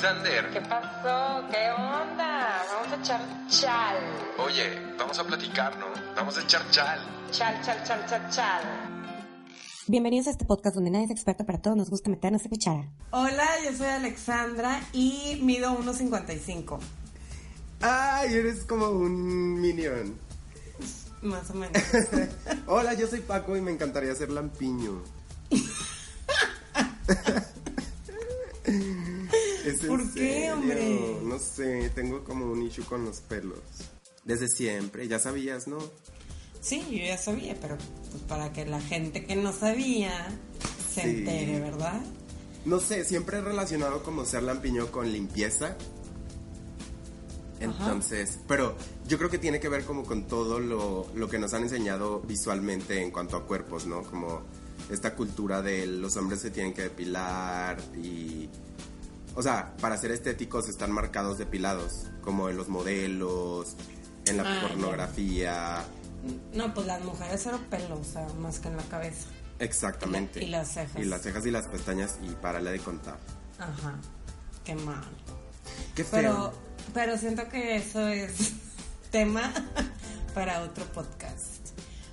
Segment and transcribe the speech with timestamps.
[0.00, 0.50] ¡Hey, Alexander!
[0.50, 1.44] ¿Qué pasó?
[1.50, 2.62] ¿Qué onda?
[2.72, 3.96] Vamos a echar chal.
[4.38, 5.86] Oye, vamos a platicar, ¿no?
[6.16, 7.00] Vamos a echar chal.
[7.30, 8.62] Chal, chal, chal, chal, chal.
[9.88, 12.48] Bienvenidos a este podcast donde nadie es experto, pero a todos nos gusta meternos en
[12.48, 12.88] cuchara.
[13.10, 16.78] Hola, yo soy Alexandra y mido 1.55.
[17.82, 20.16] Ay, eres como un minion.
[21.20, 21.82] Más o menos.
[22.66, 25.02] Hola, yo soy Paco y me encantaría ser lampiño.
[29.70, 30.54] ¿Es en ¿Por qué, serio?
[30.54, 31.16] hombre?
[31.22, 33.58] No sé, tengo como un issue con los pelos.
[34.24, 35.78] Desde siempre, ya sabías, ¿no?
[36.60, 37.76] Sí, yo ya sabía, pero
[38.10, 40.28] pues para que la gente que no sabía
[40.94, 41.08] se Sí.
[41.08, 42.00] entere, ¿verdad?
[42.66, 45.76] No sé, siempre he relacionado como ser lampiño con limpieza.
[47.60, 48.74] Entonces, pero
[49.06, 52.20] yo creo que tiene que ver como con todo lo, lo que nos han enseñado
[52.20, 54.02] visualmente en cuanto a cuerpos, ¿no?
[54.02, 54.40] Como
[54.90, 58.48] esta cultura de los hombres se tienen que depilar y...
[59.36, 63.76] O sea, para ser estéticos están marcados depilados, como en los modelos,
[64.26, 65.84] en la Ah, pornografía.
[66.52, 69.28] No, pues las mujeres cero pelo, o sea, más que en la cabeza.
[69.58, 70.40] Exactamente.
[70.40, 71.02] Y la- y las cejas.
[71.02, 73.18] Y las cejas y las pestañas y párale de contar.
[73.58, 73.94] Ajá,
[74.64, 75.04] qué mal.
[75.94, 76.20] Qué feo.
[76.20, 76.52] Pero,
[76.92, 78.52] pero siento que eso es
[79.10, 79.52] tema
[80.34, 81.68] para otro podcast.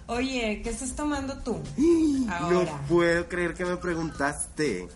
[0.08, 1.60] Oye, ¿qué estás tomando tú?
[2.30, 2.72] Ahora.
[2.82, 4.88] No puedo creer que me preguntaste.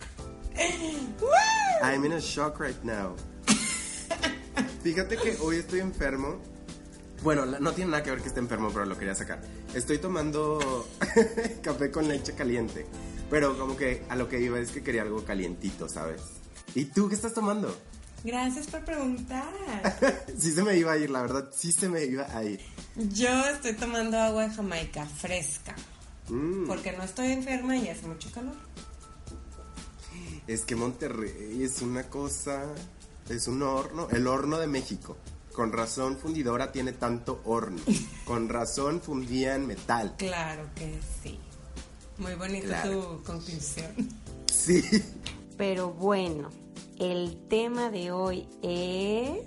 [1.81, 3.15] I'm in a shock right now.
[4.83, 6.39] Fíjate que hoy estoy enfermo.
[7.23, 9.41] Bueno, no tiene nada que ver que esté enfermo, pero lo quería sacar.
[9.75, 10.87] Estoy tomando
[11.61, 12.85] café con leche caliente.
[13.29, 16.21] Pero como que a lo que iba es que quería algo calientito, ¿sabes?
[16.75, 17.75] ¿Y tú qué estás tomando?
[18.23, 19.45] Gracias por preguntar.
[20.37, 22.59] sí se me iba a ir, la verdad, sí se me iba a ir.
[22.95, 25.75] Yo estoy tomando agua de Jamaica fresca.
[26.29, 28.55] Mm, Porque no estoy enferma y hace mucho calor.
[30.47, 32.65] Es que Monterrey es una cosa,
[33.29, 35.17] es un horno, el horno de México.
[35.53, 37.81] Con razón fundidora tiene tanto horno.
[38.25, 40.15] Con razón fundían metal.
[40.17, 41.37] Claro que sí.
[42.17, 42.91] Muy bonita Claro.
[43.17, 43.91] tu conclusión.
[44.51, 44.81] Sí.
[45.57, 46.49] Pero bueno,
[46.99, 49.43] el tema de hoy es...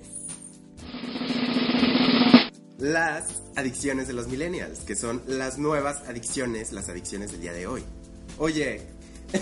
[2.78, 7.66] Las adicciones de los millennials, que son las nuevas adicciones, las adicciones del día de
[7.66, 7.82] hoy.
[8.38, 8.82] Oye,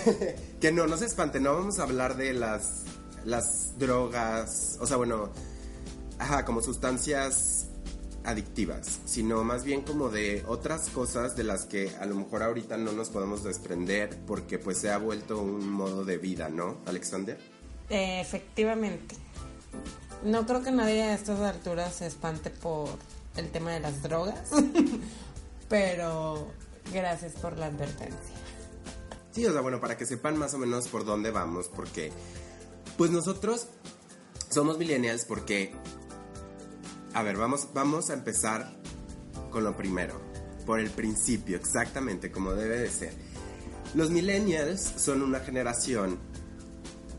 [0.60, 2.82] que no, no se espanten, no vamos a hablar de las,
[3.24, 5.30] las drogas, o sea, bueno,
[6.18, 7.66] ajá, como sustancias
[8.24, 12.76] adictivas, sino más bien como de otras cosas de las que a lo mejor ahorita
[12.76, 17.38] no nos podemos desprender porque pues se ha vuelto un modo de vida, ¿no, Alexander?
[17.88, 19.16] Efectivamente.
[20.24, 22.88] No creo que nadie a estas alturas se espante por
[23.36, 24.50] el tema de las drogas.
[25.68, 26.48] Pero
[26.92, 28.36] gracias por la advertencia.
[29.32, 32.12] Sí, o sea, bueno, para que sepan más o menos por dónde vamos, porque
[32.98, 33.66] pues nosotros
[34.50, 35.72] somos millennials porque,
[37.14, 38.76] a ver, vamos, vamos a empezar
[39.50, 40.20] con lo primero,
[40.66, 43.14] por el principio, exactamente como debe de ser.
[43.94, 46.18] Los millennials son una generación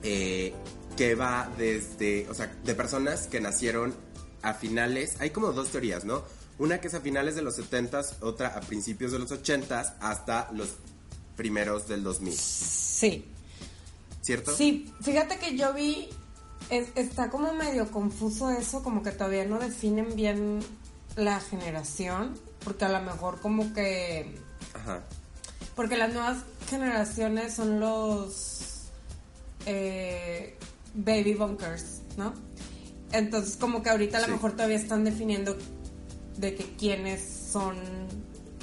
[0.04, 0.54] eh,
[0.96, 3.96] que va desde, o sea, de personas que nacieron
[4.44, 6.24] a finales, hay como dos teorías, ¿no?
[6.60, 10.52] Una que es a finales de los 70s, otra a principios de los 80s, hasta
[10.52, 10.76] los
[11.36, 13.26] primeros del 2000, Sí.
[14.22, 14.56] ¿cierto?
[14.56, 16.10] Sí, fíjate que yo vi,
[16.70, 20.60] es- está como medio confuso eso, como que todavía no definen bien
[21.16, 24.36] la generación, porque a lo mejor como que,
[24.74, 25.02] Ajá.
[25.76, 26.38] porque las nuevas
[26.70, 28.60] generaciones son los
[29.66, 30.58] eh,
[30.94, 32.34] baby bunkers, ¿no?
[33.12, 34.32] Entonces como que ahorita a lo Sí.
[34.34, 35.58] mejor todavía están definiendo
[36.38, 37.22] de que quiénes
[37.52, 37.76] son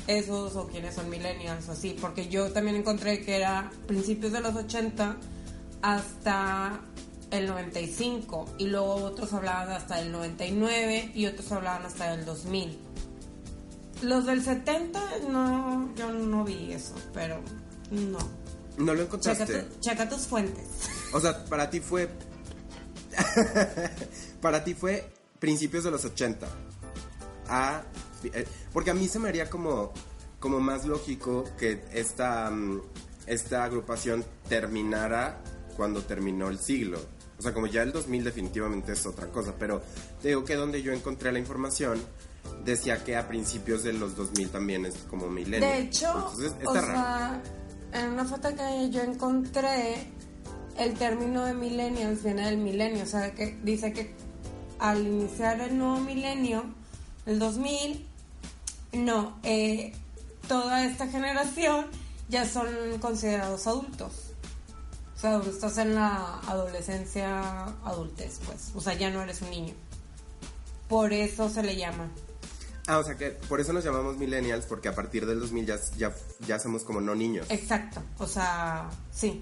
[0.06, 4.41] esos o quiénes son millennials o así, porque yo también encontré que era principios de
[4.41, 5.17] los 80
[5.82, 6.81] hasta
[7.31, 12.79] el 95 y luego otros hablaban hasta el 99 y otros hablaban hasta el 2000.
[14.02, 17.41] Los del 70 no, yo no vi eso, pero
[17.91, 18.19] no.
[18.79, 19.62] No lo Checa, encontraste.
[19.62, 20.64] tu- checa tus fuentes.
[21.12, 22.08] O sea, para ti fue.
[24.41, 26.46] para ti fue principios de los 80.
[27.49, 27.82] A,
[28.72, 29.93] porque a mí se me haría como,
[30.38, 32.81] como más lógico que esta mm,
[33.26, 35.40] esta agrupación terminara
[35.76, 36.99] cuando terminó el siglo.
[37.38, 39.81] O sea, como ya el 2000 definitivamente es otra cosa, pero
[40.20, 41.99] te digo que donde yo encontré la información
[42.64, 45.67] decía que a principios de los 2000 también es como milenio.
[45.67, 46.93] De hecho, Entonces, o está raro.
[46.93, 47.43] sea,
[47.93, 50.06] en una foto que yo encontré,
[50.76, 54.14] el término de millennials viene del milenio, o sea, que dice que
[54.78, 56.64] al iniciar el nuevo milenio,
[57.26, 58.06] el 2000,
[58.93, 59.93] no, eh,
[60.49, 61.87] toda esta generación
[62.29, 62.67] ya son
[63.01, 64.13] considerados adultos.
[65.17, 68.71] O sea, estás en la adolescencia, adultez, pues.
[68.75, 69.75] O sea, ya no eres un niño.
[70.89, 72.09] Por eso se le llama.
[72.87, 75.79] Ah, o sea que por eso nos llamamos millennials, porque a partir del 2000 ya,
[75.97, 76.15] ya,
[76.47, 77.47] ya somos como no niños.
[77.51, 79.41] Exacto, o sea, sí.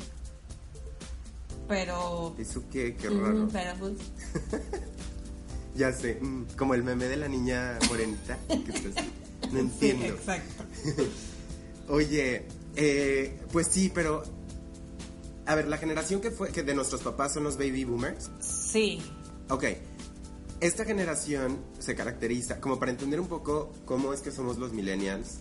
[1.69, 2.35] Pero.
[2.39, 2.97] ¿Eso qué?
[2.97, 3.49] Qué raro.
[3.53, 3.93] pero pues,
[5.77, 8.37] Ya sé, mm, como el meme de la niña morenita.
[8.49, 8.93] que.
[9.53, 10.07] No entiendo.
[10.07, 10.65] exacto.
[11.89, 12.47] Oye,
[12.77, 14.23] eh, pues sí, pero...
[15.47, 18.31] A ver, la generación que fue que de nuestros papás son los baby boomers.
[18.41, 19.01] Sí.
[19.49, 19.65] Ok,
[20.61, 25.39] esta generación se caracteriza, como para entender un poco cómo es que somos los millennials,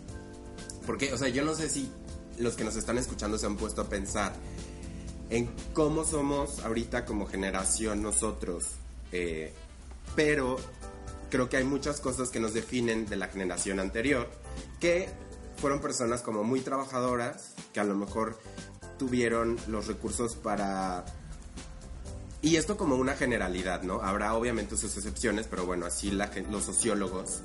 [0.85, 1.91] porque, o sea, yo no sé si
[2.37, 4.33] los que nos están escuchando se han puesto a pensar
[5.29, 8.65] en cómo somos ahorita como generación nosotros,
[9.11, 9.53] eh,
[10.15, 10.57] pero
[11.29, 14.29] creo que hay muchas cosas que nos definen de la generación anterior,
[14.79, 15.09] que
[15.57, 18.37] fueron personas como muy trabajadoras, que a lo mejor
[18.97, 21.05] tuvieron los recursos para
[22.41, 24.01] y esto como una generalidad, ¿no?
[24.01, 27.41] Habrá obviamente sus excepciones, pero bueno, así los sociólogos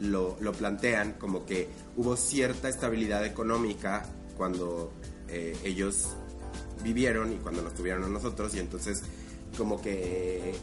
[0.00, 4.04] lo, lo plantean como que hubo cierta estabilidad económica
[4.36, 4.92] cuando
[5.28, 6.08] eh, ellos
[6.82, 9.02] vivieron y cuando nos tuvieron a nosotros y entonces
[9.56, 10.54] como que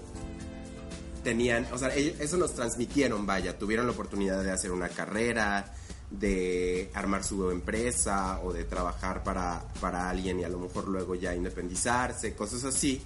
[1.23, 5.73] tenían, o sea, ellos- eso nos transmitieron, vaya, tuvieron la oportunidad de hacer una carrera,
[6.09, 11.15] de armar su empresa o de trabajar para, para alguien y a lo mejor luego
[11.15, 13.01] ya independizarse, cosas así.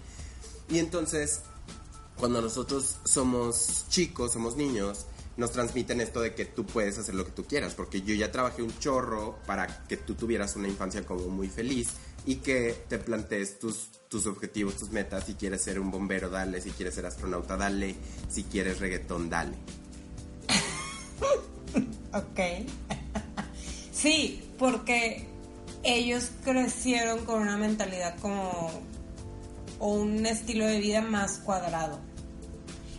[0.69, 1.41] Y entonces,
[2.17, 5.05] cuando nosotros somos chicos, somos niños,
[5.37, 8.31] nos transmiten esto de que tú puedes hacer lo que tú quieras, porque yo ya
[8.31, 11.89] trabajé un chorro para que tú tuvieras una infancia como muy feliz
[12.25, 16.59] y que te plantees tus, tus objetivos, tus metas, si quieres ser un bombero, dale,
[16.61, 17.95] si quieres ser astronauta, dale,
[18.29, 19.55] si quieres reggaetón, dale.
[22.13, 22.39] Ok.
[23.91, 25.27] sí, porque
[25.83, 28.71] ellos crecieron con una mentalidad como.
[29.79, 31.99] o un estilo de vida más cuadrado.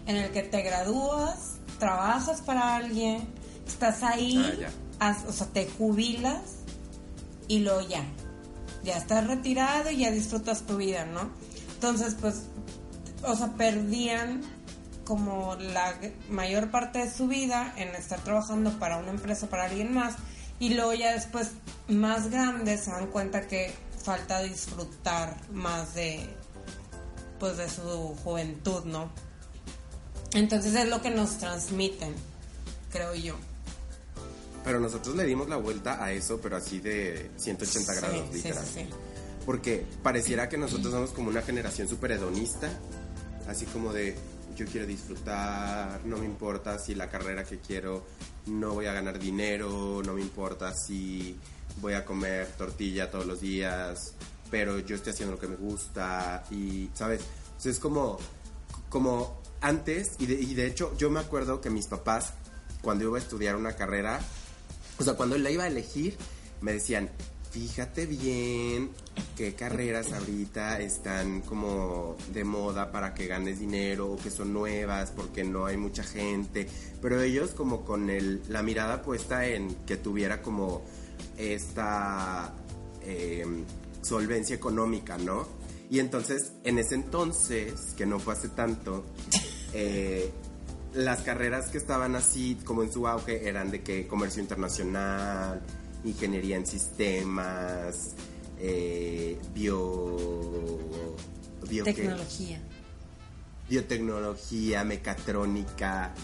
[0.06, 3.26] En el que te gradúas, trabajas para alguien,
[3.66, 4.36] estás ahí,
[5.00, 6.42] Ah, haz- o sea, te jubilas
[7.48, 8.04] y luego ya.
[8.86, 11.28] Ya estás retirado y ya disfrutas tu vida, ¿no?
[11.74, 12.44] Entonces, pues,
[13.24, 14.42] o sea, perdían
[15.04, 15.92] como la
[16.30, 20.14] mayor parte de su vida en estar trabajando para una empresa, para alguien más,
[20.60, 21.50] y luego ya después,
[21.88, 23.74] más grandes, se dan cuenta que
[24.04, 26.24] falta disfrutar más de,
[27.40, 29.10] pues, de su juventud, ¿no?
[30.32, 32.14] Entonces es lo que nos transmiten,
[32.92, 33.34] creo yo.
[34.66, 38.34] Pero nosotros le dimos la vuelta a eso, pero así de 180 Sí, grados, sí,
[38.34, 38.64] literal.
[38.66, 38.88] sí, sí.
[39.46, 42.68] Porque pareciera que nosotros somos como una generación súper hedonista,
[43.48, 44.16] así como de
[44.56, 48.04] yo quiero disfrutar, no me importa si la carrera que quiero
[48.46, 51.38] no voy a ganar dinero, no me importa si
[51.80, 54.14] voy a comer tortilla todos los días,
[54.50, 57.20] pero yo estoy haciendo lo que me gusta y, ¿sabes?
[57.46, 58.18] Entonces es como,
[58.88, 62.32] como antes, y de, y de hecho yo me acuerdo que mis papás,
[62.82, 64.18] cuando iba a estudiar una carrera,
[64.98, 66.16] o sea, cuando la iba a elegir,
[66.60, 67.10] me decían,
[67.50, 68.90] fíjate bien
[69.36, 75.10] qué carreras ahorita están como de moda para que ganes dinero o que son nuevas
[75.10, 76.66] porque no hay mucha gente.
[77.00, 80.82] Pero ellos como con el, la mirada puesta en que tuviera como
[81.36, 82.54] esta
[83.02, 83.44] eh,
[84.02, 85.46] solvencia económica, ¿no?
[85.88, 89.04] Y entonces, en ese entonces, que no fue hace tanto,
[89.72, 90.30] eh,
[90.96, 95.62] las carreras que estaban así como en su auge eran de que comercio internacional,
[96.04, 98.14] ingeniería en sistemas,
[98.58, 100.16] eh, bio,
[101.68, 101.92] bio ¿qué?
[101.92, 102.60] Tecnología.
[103.68, 106.14] biotecnología, mecatrónica,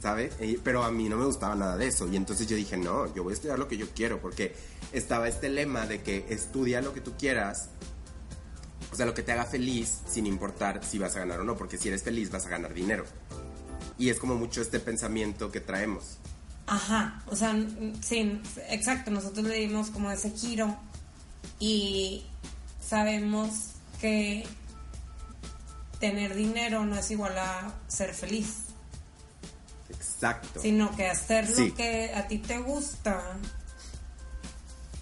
[0.00, 0.34] ¿sabes?
[0.40, 2.08] Eh, Pero a mí no me gustaba nada de eso.
[2.08, 4.54] Y entonces yo dije, no, yo voy a estudiar lo que yo quiero, porque
[4.92, 7.68] estaba este lema de que estudia lo que tú quieras,
[8.90, 11.56] o sea, lo que te haga feliz, sin importar si vas a ganar o no,
[11.56, 13.04] porque si eres feliz vas a ganar dinero.
[14.00, 16.16] Y es como mucho este pensamiento que traemos.
[16.66, 17.54] Ajá, o sea,
[18.00, 18.40] sí,
[18.70, 20.74] exacto, nosotros le dimos como ese giro
[21.58, 22.24] y
[22.82, 24.46] sabemos que
[25.98, 28.54] tener dinero no es igual a ser feliz,
[29.90, 30.60] Exacto.
[30.62, 31.68] sino que hacer Sí.
[31.68, 33.22] lo que a ti te gusta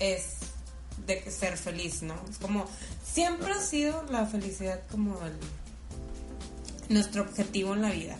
[0.00, 0.38] es
[1.06, 2.14] de que ser feliz, ¿no?
[2.28, 2.66] Es como,
[3.04, 5.36] siempre ha sido la felicidad como el,
[6.88, 8.16] nuestro objetivo en la vida.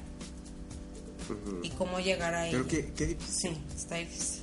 [1.63, 2.51] Y cómo llegar ahí.
[2.53, 3.51] Pero qué, qué difícil.
[3.53, 4.43] Sí, está difícil.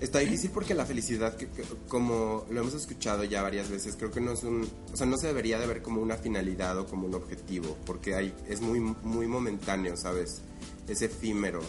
[0.00, 4.10] Está difícil porque la felicidad, que- que- como lo hemos escuchado ya varias veces, creo
[4.10, 6.86] que no es un, o sea, no se debería de ver como una finalidad o
[6.86, 10.40] como un objetivo, porque hay, es muy, muy momentáneo, ¿sabes?
[10.88, 11.60] Es efímero.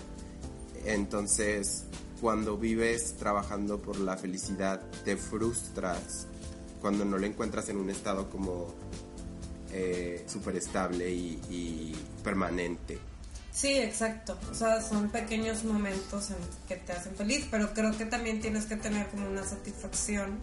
[0.86, 1.84] Entonces,
[2.22, 6.28] cuando vives trabajando por la felicidad, te frustras
[6.80, 8.74] cuando no la encuentras en un estado como
[9.74, 12.98] eh, súper estable y, y permanente.
[13.52, 14.38] Sí, exacto.
[14.50, 18.66] O sea, son pequeños momentos en que te hacen feliz, pero creo que también tienes
[18.66, 20.40] que tener como una satisfacción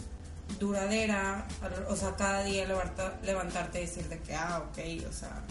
[0.58, 1.46] duradera,
[1.88, 2.66] o sea, cada día
[3.22, 5.42] levantarte y decir de que, ah, ok, o sea,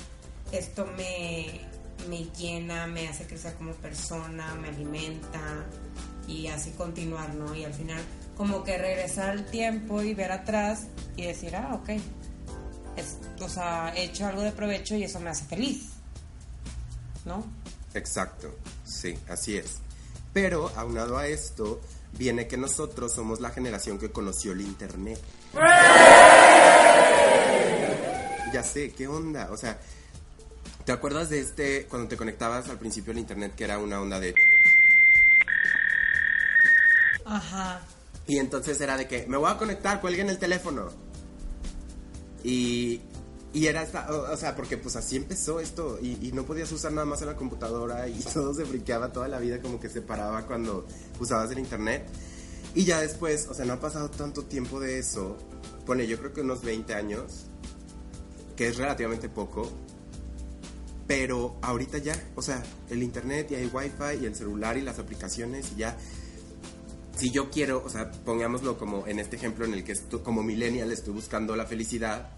[0.52, 1.62] esto me,
[2.10, 5.66] me llena, me hace crecer como persona, me alimenta
[6.28, 7.56] y así continuar, ¿no?
[7.56, 8.02] Y al final
[8.36, 11.90] como que regresar al tiempo y ver atrás y decir, ah, ok,
[12.98, 15.97] es, o sea, he hecho algo de provecho y eso me hace feliz,
[17.27, 17.46] ¿no?
[17.93, 18.55] Exacto,
[18.86, 19.77] sí, así es.
[20.34, 21.81] Pero aunado a esto,
[22.17, 25.19] viene que nosotros somos la generación que conoció el Internet.
[28.53, 29.50] Ya sé, ¿qué onda?
[29.51, 29.79] O sea,
[30.86, 34.19] ¿te acuerdas de este, cuando te conectabas al principio al Internet, que era una onda
[34.19, 34.34] de...
[37.25, 37.81] Ajá.
[38.25, 40.89] Y entonces era de que, me voy a conectar, cuelguen el teléfono.
[42.43, 43.01] Y,
[43.58, 46.72] y era esta, o, o sea, porque pues así empezó esto y, y no podías
[46.72, 49.90] usar nada más en la computadora y todo se friqueaba toda la vida como que
[49.90, 50.86] se paraba cuando
[51.20, 52.08] usabas el internet.
[52.76, 55.38] Y ya después, o sea, no ha pasado tanto tiempo de eso,
[55.86, 57.46] pone yo creo que unos 20 años,
[58.56, 59.72] que es relativamente poco,
[61.08, 65.00] pero ahorita ya, o sea, el internet y hay wifi y el celular y las
[65.00, 65.98] aplicaciones y ya.
[67.16, 70.44] Si yo quiero, o sea, pongámoslo como en este ejemplo en el que esto- como
[70.44, 72.30] millennial estoy buscando la felicidad,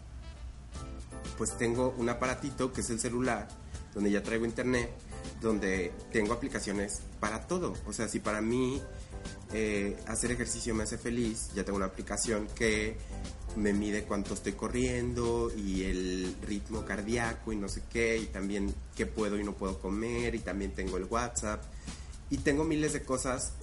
[1.39, 3.47] pues tengo un aparatito que es el celular,
[3.95, 4.91] donde ya traigo internet,
[5.41, 7.73] donde tengo aplicaciones para todo.
[7.87, 8.79] O sea, si para mí
[9.53, 12.97] eh, hacer ejercicio me hace feliz, ya tengo una aplicación que
[13.55, 18.75] me mide cuánto estoy corriendo y el ritmo cardíaco y no sé qué, y también
[18.95, 21.63] qué puedo y no puedo comer, y también tengo el WhatsApp,
[22.29, 23.53] y tengo miles de cosas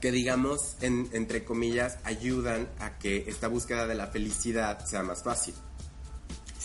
[0.00, 5.22] que digamos, en- entre comillas, ayudan a que esta búsqueda de la felicidad sea más
[5.22, 5.54] fácil.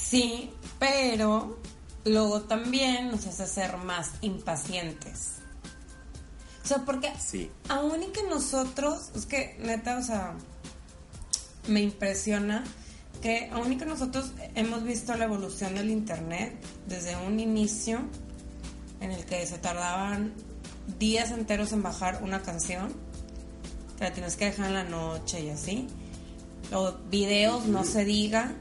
[0.09, 1.59] Sí, pero
[2.05, 5.33] luego también nos hace ser más impacientes.
[6.63, 7.49] O sea, porque Sí.
[7.69, 10.35] aún y que nosotros, es que neta, o sea,
[11.67, 12.63] me impresiona
[13.21, 16.55] que aún y que nosotros hemos visto la evolución del Internet
[16.87, 17.99] desde un inicio
[19.01, 20.33] en el que se tardaban
[20.99, 22.93] días enteros en bajar una canción,
[23.97, 25.87] que la tienes que dejar en la noche y así.
[26.71, 28.53] Luego videos, no se diga.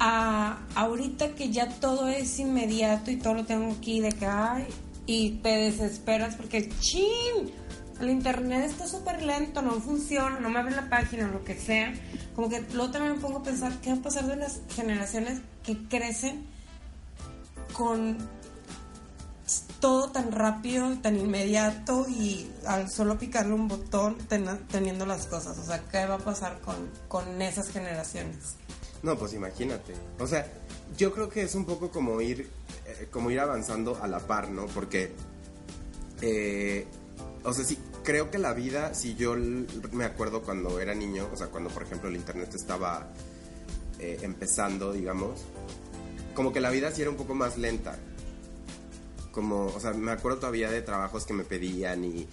[0.00, 4.66] A ahorita que ya todo es inmediato y todo lo tengo aquí de que hay
[5.06, 7.52] y te desesperas porque chin,
[8.00, 11.94] el internet está súper lento, no funciona, no me abre la página, lo que sea.
[12.34, 15.40] Como que luego también me pongo a pensar qué va a pasar de las generaciones
[15.62, 16.44] que crecen
[17.72, 18.18] con
[19.80, 25.56] todo tan rápido, tan inmediato y al solo picarle un botón ten- teniendo las cosas.
[25.58, 26.76] O sea, ¿qué va a pasar con,
[27.08, 28.56] con esas generaciones?
[29.04, 29.92] No, pues imagínate.
[30.18, 30.50] O sea,
[30.96, 32.48] yo creo que es un poco como ir,
[32.86, 34.64] eh, como ir avanzando a la par, ¿no?
[34.64, 35.12] Porque,
[36.22, 36.86] eh,
[37.44, 39.36] o sea, sí, creo que la vida, si yo
[39.92, 43.06] me acuerdo cuando era niño, o sea, cuando por ejemplo el internet estaba
[43.98, 45.42] eh, empezando, digamos,
[46.34, 47.98] como que la vida sí era un poco más lenta.
[49.32, 52.26] Como, o sea, me acuerdo todavía de trabajos que me pedían y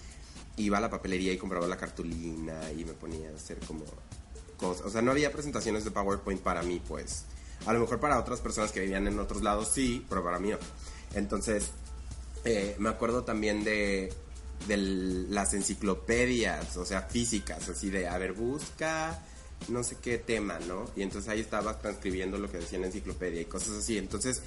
[0.56, 3.84] iba a la papelería y compraba la cartulina y me ponía a hacer como
[4.62, 4.86] cosas.
[4.86, 7.24] O sea, no había presentaciones de PowerPoint para mí, pues.
[7.66, 10.50] A lo mejor para otras personas que vivían en otros lados sí, pero para mí
[10.50, 10.58] no.
[11.14, 11.70] Entonces,
[12.44, 14.12] eh, me acuerdo también de,
[14.66, 19.22] de las enciclopedias, o sea, físicas, así de, a ver, busca
[19.68, 20.90] no sé qué tema, ¿no?
[20.96, 23.96] Y entonces ahí estaba transcribiendo lo que decía en la enciclopedia y cosas así.
[23.96, 24.42] Entonces,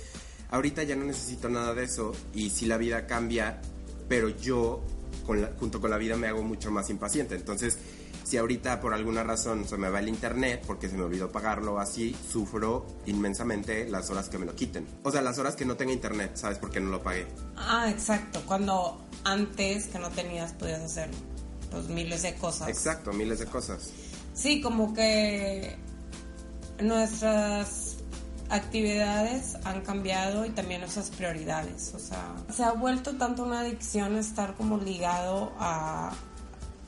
[0.51, 3.61] ahorita ya no necesito nada de eso y si la vida cambia,
[4.09, 4.83] pero yo
[5.25, 7.33] con la- junto con la vida me hago mucho más impaciente.
[7.35, 7.77] Entonces,
[8.25, 11.79] si ahorita por alguna razón se me va el internet porque se me olvidó pagarlo
[11.79, 14.87] así, sufro inmensamente las horas que me lo quiten.
[15.03, 16.57] O sea, las horas que no tenga internet, ¿sabes?
[16.57, 17.27] Porque no lo pagué.
[17.55, 18.41] Ah, exacto.
[18.47, 21.09] Cuando antes que no tenías podías hacer
[21.69, 22.67] pues miles de cosas.
[22.67, 23.91] Exacto, miles de cosas.
[24.33, 25.77] Sí, como que
[26.81, 27.97] nuestras
[28.49, 31.93] actividades han cambiado y también nuestras prioridades.
[31.95, 36.11] O sea, se ha vuelto tanto una adicción estar como ligado a,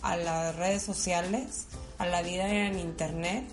[0.01, 3.45] a las redes sociales a la vida en internet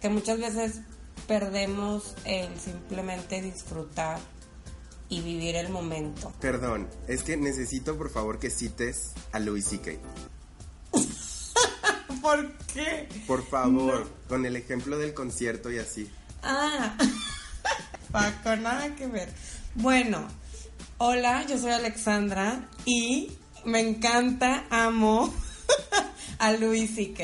[0.00, 0.80] que muchas veces
[1.26, 4.18] perdemos el simplemente disfrutar
[5.08, 6.32] y vivir el momento.
[6.40, 9.92] Perdón, es que necesito por favor que cites a Louis C.K.
[12.22, 13.08] ¿Por qué?
[13.26, 16.10] Por favor, con el ejemplo del concierto y así.
[16.42, 16.96] Ah,
[18.12, 19.32] Paco, nada que ver.
[19.74, 20.26] Bueno,
[20.98, 23.32] hola, yo soy Alexandra y
[23.64, 25.32] me encanta, amo
[26.40, 27.22] a Louis C.K.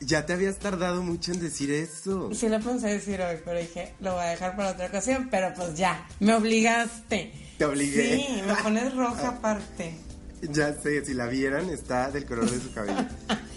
[0.00, 2.30] Ya te habías tardado mucho en decir eso.
[2.32, 5.52] Sí lo pensé decir hoy, pero dije, lo voy a dejar para otra ocasión, pero
[5.54, 7.32] pues ya, me obligaste.
[7.58, 8.16] Te obligué.
[8.16, 9.94] Sí, me pones roja aparte.
[10.40, 13.06] Ya sé, si la vieran, está del color de su cabello.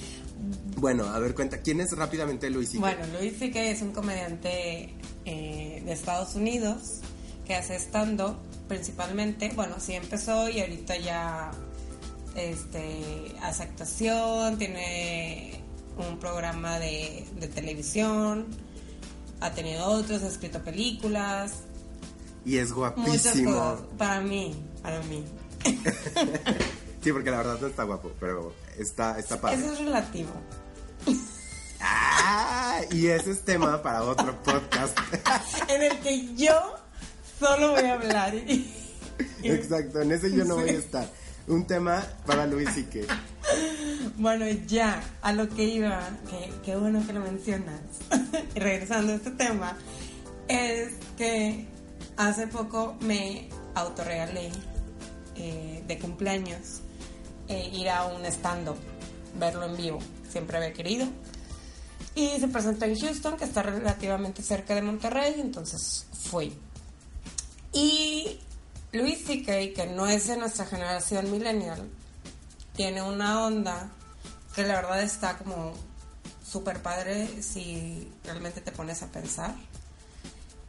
[0.77, 2.79] bueno, a ver, cuenta, ¿quién es rápidamente Louis C.K.?
[2.79, 3.63] Bueno, Louis C.K.
[3.63, 4.93] es un comediante
[5.25, 7.01] eh, de Estados Unidos
[7.45, 8.35] que hace stand-up
[8.67, 9.51] principalmente.
[9.55, 11.51] Bueno, sí empezó y ahorita ya
[12.35, 15.61] este, hace actuación, tiene
[15.97, 18.47] un programa de, de televisión,
[19.39, 21.63] ha tenido otros, ha escrito películas,
[22.45, 23.51] y es muchas guapísimo.
[23.51, 23.85] cosas.
[23.97, 25.25] Para mí, para mí.
[27.01, 29.57] Sí, porque la verdad no está guapo, pero está, está padre.
[29.57, 30.31] Eso es relativo.
[31.79, 34.97] Ah, y ese es tema para otro podcast.
[35.69, 36.59] en el que yo
[37.39, 38.33] solo voy a hablar.
[39.43, 41.07] Exacto, en ese yo no voy a estar.
[41.47, 43.07] Un tema para Luis Ike.
[44.17, 45.99] Bueno, ya, a lo que iba,
[46.29, 47.81] que qué bueno que lo mencionas,
[48.55, 49.75] y regresando a este tema,
[50.47, 51.65] es que
[52.15, 54.51] hace poco me autorregalé
[55.35, 56.81] eh, de cumpleaños
[57.47, 58.77] eh, ir a un stand-up,
[59.37, 59.99] verlo en vivo,
[60.29, 61.07] siempre había querido.
[62.13, 66.53] Y se presentó en Houston, que está relativamente cerca de Monterrey, entonces fui.
[67.73, 68.39] Y
[68.95, 71.89] Luis C.K., que no es de nuestra generación millennial,
[72.75, 73.89] tiene una onda
[74.55, 75.73] que la verdad está como
[76.45, 79.53] súper padre si realmente te pones a pensar.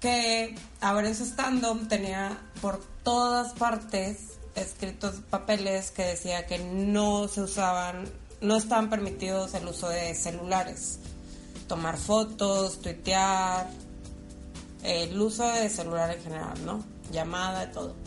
[0.00, 4.18] Que ahora en su stand-up tenía por todas partes
[4.56, 8.10] escritos papeles que decía que no se usaban,
[8.40, 10.98] no estaban permitidos el uso de celulares.
[11.68, 13.68] Tomar fotos, tuitear,
[14.82, 16.84] el uso de celular en general, ¿no?
[17.10, 18.05] Llamada, todo.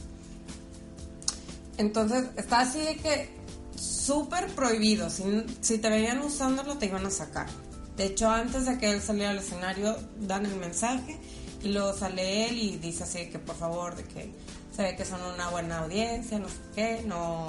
[1.79, 3.29] Entonces está así de que
[3.75, 5.09] súper prohibido.
[5.09, 5.23] Si,
[5.61, 7.47] si te veían usándolo, te iban a sacar.
[7.95, 11.17] De hecho, antes de que él saliera al escenario, dan el mensaje
[11.63, 14.29] y luego sale él y dice así que por favor, de que
[14.75, 17.47] se ve que son una buena audiencia, no sé qué, no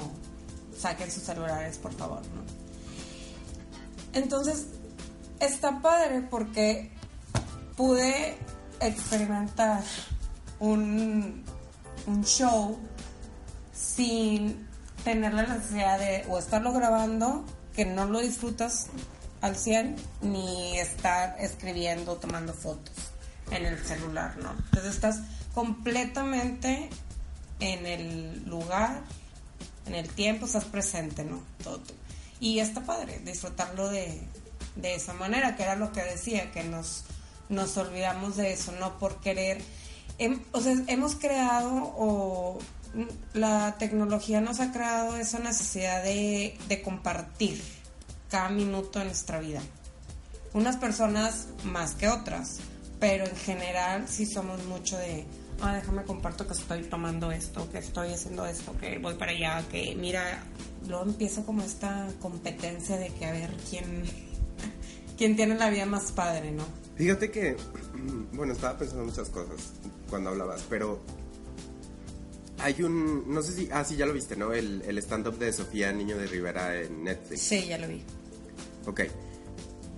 [0.79, 2.23] saquen sus celulares, por favor.
[4.13, 4.67] Entonces,
[5.41, 6.93] está padre porque
[7.77, 8.37] pude
[8.81, 9.83] experimentar
[10.61, 11.43] un,
[12.07, 12.79] un show
[13.81, 14.67] sin
[15.05, 18.89] tener la necesidad de o estarlo grabando, que no lo disfrutas
[19.41, 22.95] al 100, ni estar escribiendo, tomando fotos
[23.51, 24.51] en el celular, ¿no?
[24.53, 25.21] Entonces estás
[25.55, 26.91] completamente
[27.61, 29.03] en el lugar,
[29.87, 31.43] en el tiempo, estás presente, ¿no?
[31.65, 31.83] Todo.
[32.39, 34.21] Y está padre disfrutarlo de,
[34.77, 37.05] de esa manera, que era lo que decía, que nos,
[37.49, 39.63] nos olvidamos de eso, no por querer.
[40.19, 42.59] Hem- o sea, hemos creado o
[43.35, 47.61] la tecnología nos ha creado esa necesidad de, de compartir
[48.31, 49.61] cada minuto de nuestra vida.
[50.53, 52.59] Unas personas más que otras,
[52.99, 55.25] pero en general sí somos mucho de,
[55.61, 59.63] ah, déjame comparto que estoy tomando esto, que estoy haciendo esto, que voy para allá,
[59.71, 60.45] que mira,
[60.89, 64.05] luego empieza como esta competencia de que a ver quién,
[65.17, 66.65] quién tiene la vida más padre, ¿no?
[66.97, 67.57] Fíjate que,
[68.33, 69.73] bueno, estaba pensando muchas cosas
[70.09, 71.01] cuando hablabas, pero
[72.63, 74.53] hay un, no sé si, ah, sí, ya lo viste, ¿no?
[74.53, 77.41] El, el stand-up de Sofía Niño de Rivera en Netflix.
[77.41, 78.03] Sí, ya lo vi.
[78.87, 79.01] Ok.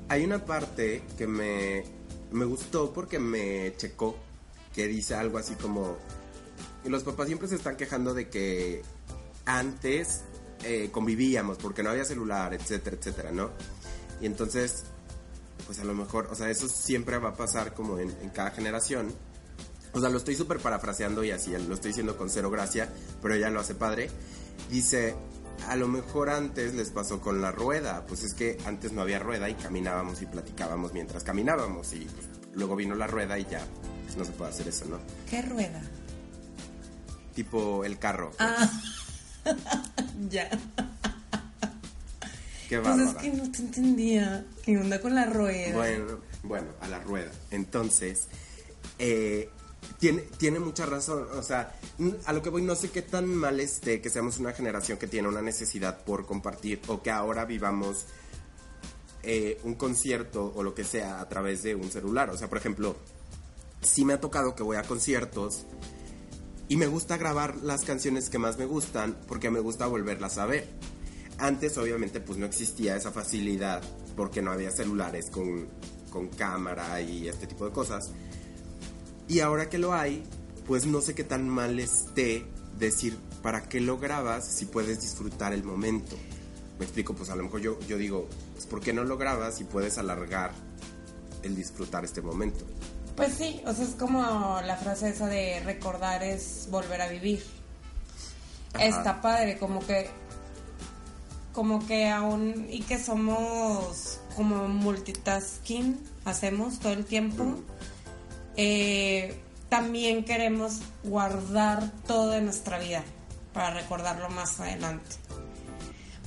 [0.08, 1.84] Hay una parte que me,
[2.30, 4.16] me gustó porque me checó,
[4.74, 5.96] que dice algo así como,
[6.84, 8.82] los papás siempre se están quejando de que
[9.44, 10.22] antes
[10.64, 13.50] eh, convivíamos porque no había celular, etcétera, etcétera, ¿no?
[14.20, 14.84] Y entonces,
[15.66, 18.50] pues a lo mejor, o sea, eso siempre va a pasar como en, en cada
[18.50, 19.12] generación.
[19.94, 22.88] O sea, lo estoy súper parafraseando y así, lo estoy diciendo con cero gracia,
[23.20, 24.08] pero ella lo hace padre.
[24.70, 25.14] Dice,
[25.68, 29.18] a lo mejor antes les pasó con la rueda, pues es que antes no había
[29.18, 33.64] rueda y caminábamos y platicábamos mientras caminábamos y pues, luego vino la rueda y ya
[34.04, 34.98] pues, no se puede hacer eso, ¿no?
[35.28, 35.82] ¿Qué rueda?
[37.34, 38.30] Tipo el carro.
[38.38, 38.70] Ah,
[40.30, 40.50] ya.
[42.68, 44.44] Qué Pues es que no te entendía.
[44.64, 45.74] ¿Qué onda con la rueda?
[45.74, 47.30] Bueno, bueno, a la rueda.
[47.50, 48.28] Entonces,
[48.98, 49.50] eh,
[50.38, 51.28] tiene, mucha razón.
[51.36, 51.78] O sea,
[52.24, 55.06] a lo que voy, no sé qué tan mal esté que seamos una generación que
[55.06, 58.06] tiene una necesidad por compartir o que ahora vivamos
[59.22, 62.30] eh, un concierto o lo que sea a través de un celular.
[62.30, 62.96] O sea, por ejemplo,
[63.80, 65.66] sí me ha tocado que voy a conciertos
[66.68, 70.46] y me gusta grabar las canciones que más me gustan porque me gusta volverlas a
[70.46, 70.68] ver.
[71.38, 73.82] Antes obviamente pues no existía esa facilidad
[74.16, 75.68] porque no había celulares con,
[76.10, 78.10] con cámara y este tipo de cosas.
[79.28, 80.22] Y ahora que lo hay,
[80.66, 82.46] pues no sé qué tan mal esté
[82.78, 86.16] decir para qué lo grabas si puedes disfrutar el momento.
[86.78, 89.56] Me explico, pues a lo mejor yo, yo digo, pues ¿por qué no lo grabas
[89.56, 90.52] si puedes alargar
[91.42, 92.64] el disfrutar este momento?
[93.16, 97.42] Pues sí, o sea, es como la frase esa de recordar es volver a vivir.
[98.74, 98.86] Ajá.
[98.86, 100.08] Está padre, como que
[101.52, 107.56] como que aún y que somos como multitasking, hacemos todo el tiempo.
[108.56, 113.02] Eh, también queremos guardar todo en nuestra vida
[113.52, 115.16] para recordarlo más adelante.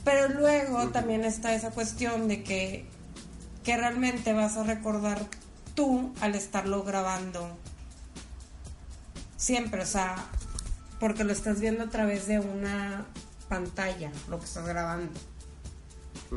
[0.04, 2.86] Pero luego también está esa cuestión de que,
[3.64, 5.26] que realmente vas a recordar
[5.74, 7.58] tú al estarlo grabando
[9.38, 10.16] siempre, o sea,
[11.00, 13.06] porque lo estás viendo a través de una
[13.50, 15.12] pantalla, lo que estás grabando.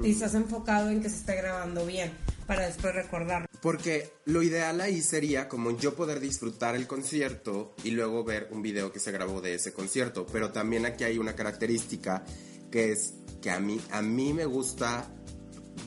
[0.02, 2.12] Y estás enfocado en que se esté grabando bien,
[2.48, 3.46] para después recordarlo.
[3.60, 8.62] Porque lo ideal ahí sería como yo poder disfrutar el concierto y luego ver un
[8.62, 10.26] video que se grabó de ese concierto.
[10.32, 12.24] Pero también aquí hay una característica
[12.70, 15.06] que es que a mí, a mí me gusta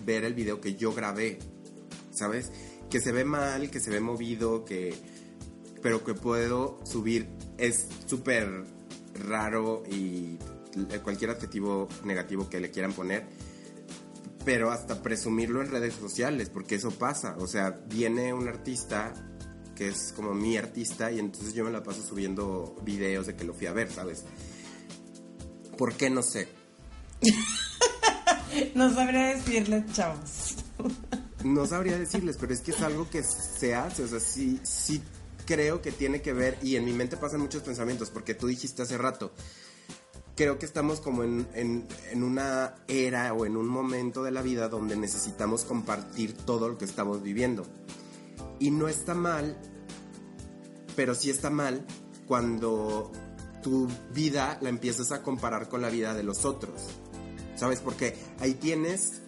[0.05, 1.39] ver el video que yo grabé,
[2.11, 2.51] ¿sabes?
[2.91, 4.93] Que se ve mal, que se ve movido, que
[5.81, 7.27] pero que puedo subir.
[7.57, 8.65] Es súper
[9.27, 10.37] raro y
[11.03, 13.25] cualquier adjetivo negativo que le quieran poner
[14.45, 17.35] pero hasta presumirlo en redes sociales, porque eso pasa.
[17.39, 19.13] O sea, viene un artista
[19.75, 23.43] que es como mi artista y entonces yo me la paso subiendo videos de que
[23.43, 24.25] lo fui a ver, ¿sabes?
[25.77, 26.09] ¿Por qué?
[26.09, 26.47] No sé.
[28.75, 30.55] No sabría decirles, chavos.
[31.43, 35.01] No sabría decirles, pero es que es algo que se hace, o sea, sí, sí
[35.45, 38.81] creo que tiene que ver y en mi mente pasan muchos pensamientos, porque tú dijiste
[38.81, 39.33] hace rato,
[40.41, 44.69] creo que estamos como en, en, una era o en un momento de la vida
[44.69, 47.63] donde necesitamos compartir todo lo que estamos viviendo.
[48.57, 49.55] Y no está mal,
[50.95, 51.85] pero sí está mal
[52.25, 53.11] cuando
[53.61, 56.87] tu vida la empiezas a comparar con la vida de los otros.
[57.55, 57.79] ¿Sabes?
[57.79, 59.21] Porque ahí tienes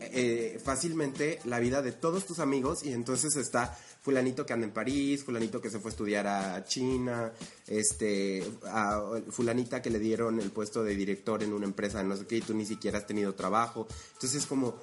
[0.00, 4.72] eh, fácilmente la vida de todos tus amigos y entonces está fulanito que anda en
[4.72, 7.32] París, fulanito que se fue a estudiar a China,
[7.66, 12.26] este, a fulanita que le dieron el puesto de director en una empresa, no sé
[12.26, 13.86] qué, y tú ni siquiera has tenido trabajo.
[14.14, 14.76] Entonces como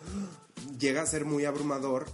[0.80, 2.06] llega a ser muy abrumador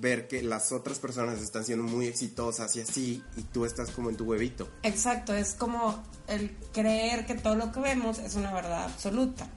[0.00, 4.10] ver que las otras personas están siendo muy exitosas y así, y tú estás como
[4.10, 4.68] en tu huevito.
[4.82, 9.48] Exacto, es como el creer que todo lo que vemos es una verdad absoluta.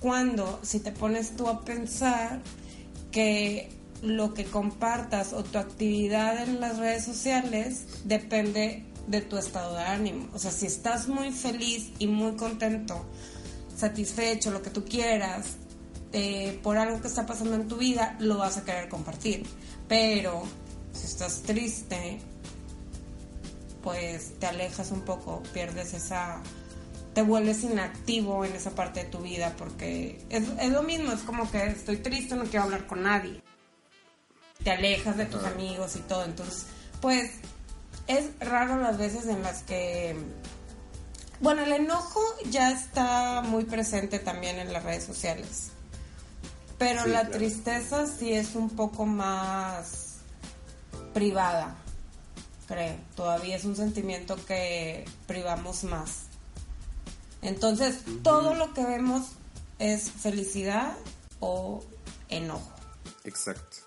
[0.00, 2.42] Cuando si te pones tú a pensar
[3.10, 9.74] que lo que compartas o tu actividad en las redes sociales depende de tu estado
[9.74, 10.28] de ánimo.
[10.34, 13.04] O sea, si estás muy feliz y muy contento,
[13.76, 15.56] satisfecho, lo que tú quieras,
[16.12, 19.44] eh, por algo que está pasando en tu vida, lo vas a querer compartir.
[19.88, 20.44] Pero
[20.92, 22.18] si estás triste,
[23.82, 26.40] pues te alejas un poco, pierdes esa...
[27.12, 31.20] te vuelves inactivo en esa parte de tu vida porque es, es lo mismo, es
[31.20, 33.42] como que estoy triste, no quiero hablar con nadie
[34.64, 36.24] te alejas de tus amigos y todo.
[36.24, 36.66] Entonces,
[37.00, 37.30] pues
[38.06, 40.16] es raro las veces en las que...
[41.40, 45.70] Bueno, el enojo ya está muy presente también en las redes sociales.
[46.78, 47.38] Pero sí, la claro.
[47.38, 50.16] tristeza sí es un poco más
[51.12, 51.76] privada,
[52.66, 52.96] creo.
[53.14, 56.22] Todavía es un sentimiento que privamos más.
[57.42, 58.22] Entonces, uh -huh.
[58.22, 59.22] todo lo que vemos
[59.78, 60.96] es felicidad
[61.40, 61.84] o
[62.28, 62.72] enojo.
[63.24, 63.83] Exacto.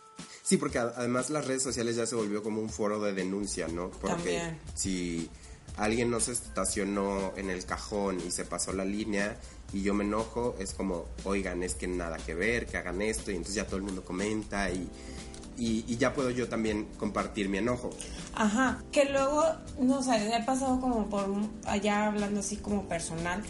[0.47, 3.91] Sí, porque además las redes sociales ya se volvió como un foro de denuncia, ¿no?
[3.91, 4.57] Porque También.
[4.75, 5.29] si
[5.75, 9.35] alguien no se estacionó en el cajón y se pasó la línea
[9.73, 13.29] y yo me enojo, es como, oigan, es que nada que ver, que hagan esto,
[13.29, 14.87] y entonces ya todo el mundo comenta y,
[15.57, 17.89] y, y ya puedo yo también compartir mi enojo.
[18.33, 19.43] Ajá, que luego,
[19.81, 21.27] no sé, he pasado como por
[21.65, 23.43] allá hablando así como personal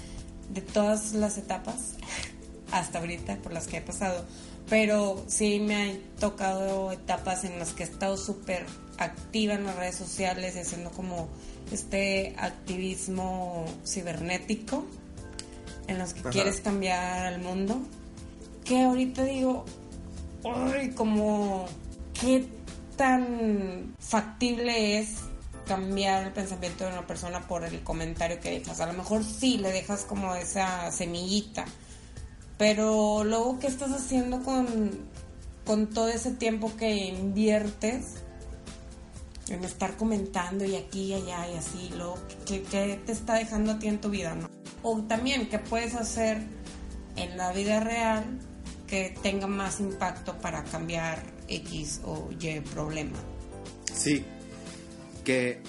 [0.49, 1.93] de todas las etapas
[2.71, 4.25] hasta ahorita por las que he pasado
[4.69, 8.65] pero sí me han tocado etapas en las que he estado súper
[8.97, 11.30] activa en las redes sociales y haciendo como
[11.71, 14.86] este activismo cibernético
[15.88, 16.30] en los que Ajá.
[16.32, 17.80] quieres cambiar al mundo
[18.65, 19.65] que ahorita digo
[20.43, 21.65] ay como
[22.19, 22.45] qué
[22.97, 25.15] tan factible es
[25.65, 29.58] cambiar el pensamiento de una persona por el comentario que dejas a lo mejor sí
[29.58, 31.65] le dejas como esa semillita
[32.58, 35.08] pero luego, ¿qué estás haciendo con
[35.67, 38.24] con todo ese tiempo que inviertes
[39.50, 43.74] en estar comentando y aquí y allá y así, lo que, que te está dejando
[43.74, 44.50] a ti en tu vida, ¿no?
[44.82, 46.41] O también qué puedes hacer
[47.17, 48.39] en la vida real
[48.88, 53.17] que tenga más impacto para cambiar X o Y problema.
[53.93, 54.24] Sí,
[55.26, 55.62] que,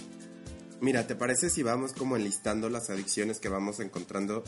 [0.81, 4.45] mira, ¿te parece si vamos como enlistando las adicciones que vamos encontrando?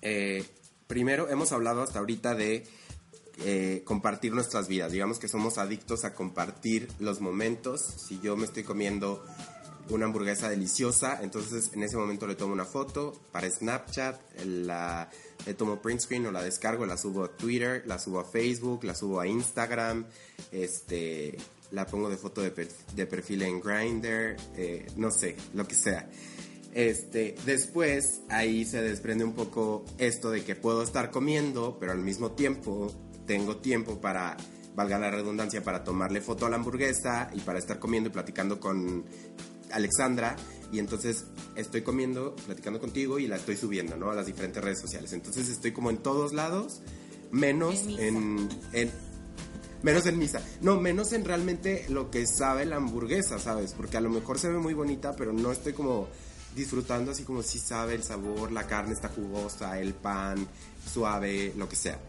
[0.00, 0.42] Eh,
[0.86, 2.66] primero, hemos hablado hasta ahorita de
[3.38, 4.92] eh, compartir nuestras vidas.
[4.92, 7.80] Digamos que somos adictos a compartir los momentos.
[7.82, 9.24] Si yo me estoy comiendo
[9.88, 15.08] una hamburguesa deliciosa, entonces en ese momento le tomo una foto para Snapchat, la,
[15.46, 18.82] le tomo print screen o la descargo, la subo a Twitter, la subo a Facebook,
[18.82, 20.04] la subo a Instagram,
[20.50, 21.36] este,
[21.70, 25.76] la pongo de foto de, per- de perfil en Grindr, eh, no sé, lo que
[25.76, 26.08] sea.
[26.76, 32.00] Este, después ahí se desprende un poco esto de que puedo estar comiendo, pero al
[32.00, 32.92] mismo tiempo
[33.26, 34.36] tengo tiempo para,
[34.74, 38.60] valga la redundancia, para tomarle foto a la hamburguesa y para estar comiendo y platicando
[38.60, 39.06] con
[39.72, 40.36] Alexandra.
[40.70, 44.10] Y entonces estoy comiendo, platicando contigo y la estoy subiendo, ¿no?
[44.10, 45.14] A las diferentes redes sociales.
[45.14, 46.82] Entonces estoy como en todos lados,
[47.30, 48.90] menos En en
[49.82, 50.42] Menos en misa.
[50.62, 53.72] No, menos en realmente lo que sabe la hamburguesa, ¿sabes?
[53.72, 56.08] Porque a lo mejor se ve muy bonita, pero no estoy como
[56.56, 60.48] disfrutando así como si sabe el sabor, la carne está jugosa, el pan
[60.92, 62.00] suave, lo que sea.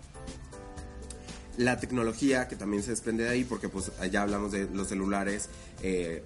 [1.57, 5.49] La tecnología que también se desprende de ahí, porque pues ya hablamos de los celulares,
[5.83, 6.23] eh,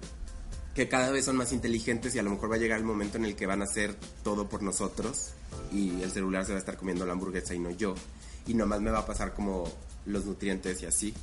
[0.74, 3.18] que cada vez son más inteligentes y a lo mejor va a llegar el momento
[3.18, 5.32] en el que van a hacer todo por nosotros
[5.72, 7.94] y el celular se va a estar comiendo la hamburguesa y no yo.
[8.46, 9.64] Y nomás me va a pasar como
[10.06, 11.14] los nutrientes y así.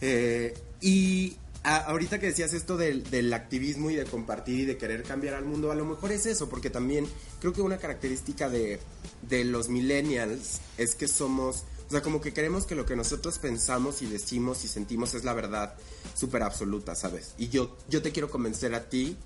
[0.00, 4.76] Eh, y a- ahorita que decías esto del, del activismo y de compartir y de
[4.76, 7.06] querer cambiar al mundo, a lo mejor es eso, porque también
[7.40, 8.80] creo que una característica de,
[9.22, 13.38] de los millennials es que somos, o sea, como que creemos que lo que nosotros
[13.38, 15.74] pensamos y decimos y sentimos es la verdad
[16.14, 17.34] súper absoluta, ¿sabes?
[17.38, 19.16] Y yo, yo te quiero convencer a ti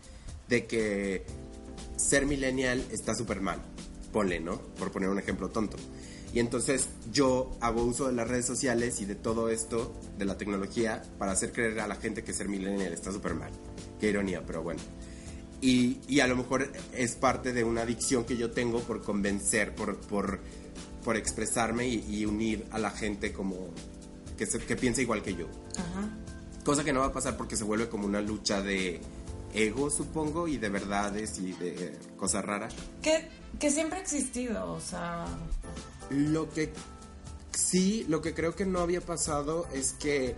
[0.48, 1.24] de que
[1.96, 3.62] ser millennial está súper mal.
[4.12, 4.58] Ponle, ¿no?
[4.78, 5.76] Por poner un ejemplo tonto.
[6.36, 10.36] Y entonces yo hago uso de las redes sociales y de todo esto, de la
[10.36, 13.50] tecnología, para hacer creer a la gente que ser millennial está súper mal.
[13.98, 14.82] Qué ironía, pero bueno.
[15.62, 19.74] Y, y a lo mejor es parte de una adicción que yo tengo por convencer,
[19.74, 20.40] por, por,
[21.02, 23.70] por expresarme y, y unir a la gente como
[24.36, 25.46] que, se- que piensa igual que yo.
[25.78, 26.10] Ajá.
[26.66, 29.00] Cosa que no va a pasar porque se vuelve como una lucha de
[29.54, 32.74] ego, supongo, y de verdades y de cosas raras.
[33.00, 33.26] Que,
[33.58, 35.24] que siempre ha existido, o sea,
[36.10, 36.72] Lo que
[37.52, 40.34] sí, lo que creo que no había pasado es que,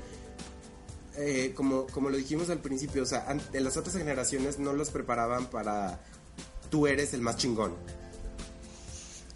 [1.16, 4.90] eh, como, como lo dijimos al principio, o sea, en las otras generaciones no los
[4.90, 6.00] preparaban para
[6.70, 7.74] tú eres el más chingón.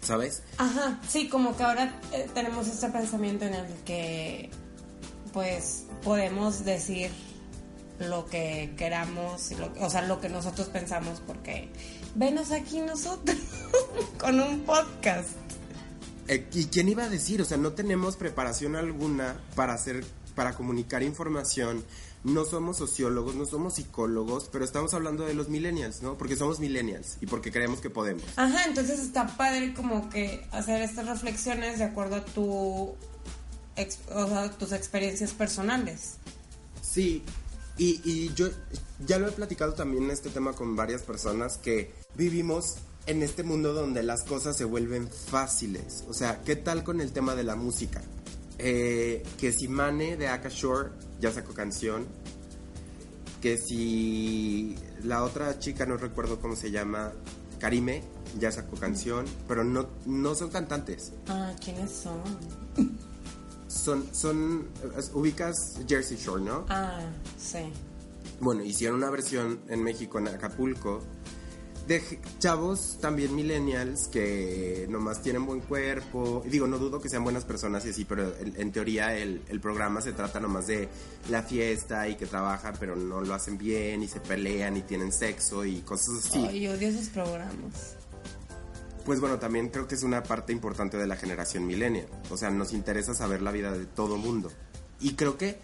[0.01, 0.43] ¿Sabes?
[0.57, 4.49] Ajá, sí, como que ahora eh, tenemos este pensamiento en el que
[5.31, 7.09] pues podemos decir
[7.99, 11.69] lo que queramos, o sea, lo que nosotros pensamos, porque
[12.15, 13.37] venos aquí nosotros
[14.19, 15.29] con un podcast.
[16.27, 17.41] Eh, ¿Y quién iba a decir?
[17.41, 20.03] O sea, no tenemos preparación alguna para hacer,
[20.35, 21.83] para comunicar información.
[22.23, 26.17] No somos sociólogos, no somos psicólogos, pero estamos hablando de los millennials, ¿no?
[26.17, 28.23] Porque somos millennials y porque creemos que podemos.
[28.37, 32.95] Ajá, entonces está padre como que hacer estas reflexiones de acuerdo a tu
[33.75, 36.13] ex- o sea, tus experiencias personales.
[36.81, 37.23] Sí,
[37.77, 38.47] y, y yo
[39.05, 43.43] ya lo he platicado también en este tema con varias personas que vivimos en este
[43.43, 46.03] mundo donde las cosas se vuelven fáciles.
[46.07, 48.01] O sea, ¿qué tal con el tema de la música?
[48.57, 52.05] Eh, que si Mane de Aka Shore ya sacó canción.
[53.41, 57.11] Que si la otra chica, no recuerdo cómo se llama,
[57.59, 58.03] Karime,
[58.39, 59.25] ya sacó canción.
[59.47, 61.11] Pero no, no son cantantes.
[61.27, 62.21] Ah, ¿quiénes son?
[63.67, 64.67] Son, son,
[65.13, 66.65] ubicas Jersey Shore, ¿no?
[66.69, 67.01] Ah,
[67.37, 67.57] sí.
[68.39, 71.01] Bueno, hicieron una versión en México, en Acapulco,
[71.87, 72.01] de
[72.39, 76.41] chavos también millennials que nomás tienen buen cuerpo.
[76.45, 79.41] Y Digo, no dudo que sean buenas personas y así, pero en, en teoría el,
[79.49, 80.87] el programa se trata nomás de
[81.29, 85.11] la fiesta y que trabajan, pero no lo hacen bien y se pelean y tienen
[85.11, 86.45] sexo y cosas así.
[86.49, 87.97] Ay, odio esos programas.
[89.05, 92.07] Pues bueno, también creo que es una parte importante de la generación millennial.
[92.29, 94.49] O sea, nos interesa saber la vida de todo mundo.
[95.01, 95.57] Y creo que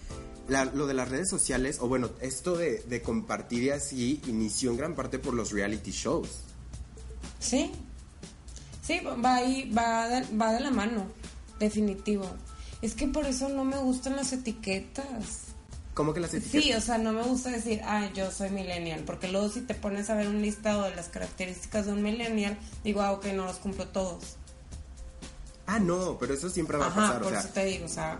[0.50, 4.72] la- lo de las redes sociales, o bueno, esto de, de compartir y así, inició
[4.72, 6.30] en gran parte por los reality shows.
[7.40, 7.72] Sí.
[8.84, 11.06] Sí, va ahí, va de, va de la mano,
[11.60, 12.26] definitivo.
[12.82, 15.44] Es que por eso no me gustan las etiquetas.
[15.94, 16.64] ¿Cómo que las etiquetas?
[16.64, 19.76] Sí, o sea, no me gusta decir, ah, yo soy millennial, porque luego si te
[19.76, 23.46] pones a ver un listado de las características de un millennial, digo, ah, ok, no
[23.46, 24.38] los cumplo todos.
[25.68, 27.22] Ah, no, pero eso siempre va a pasar.
[27.22, 28.18] por O eso sea, te digo, o sea,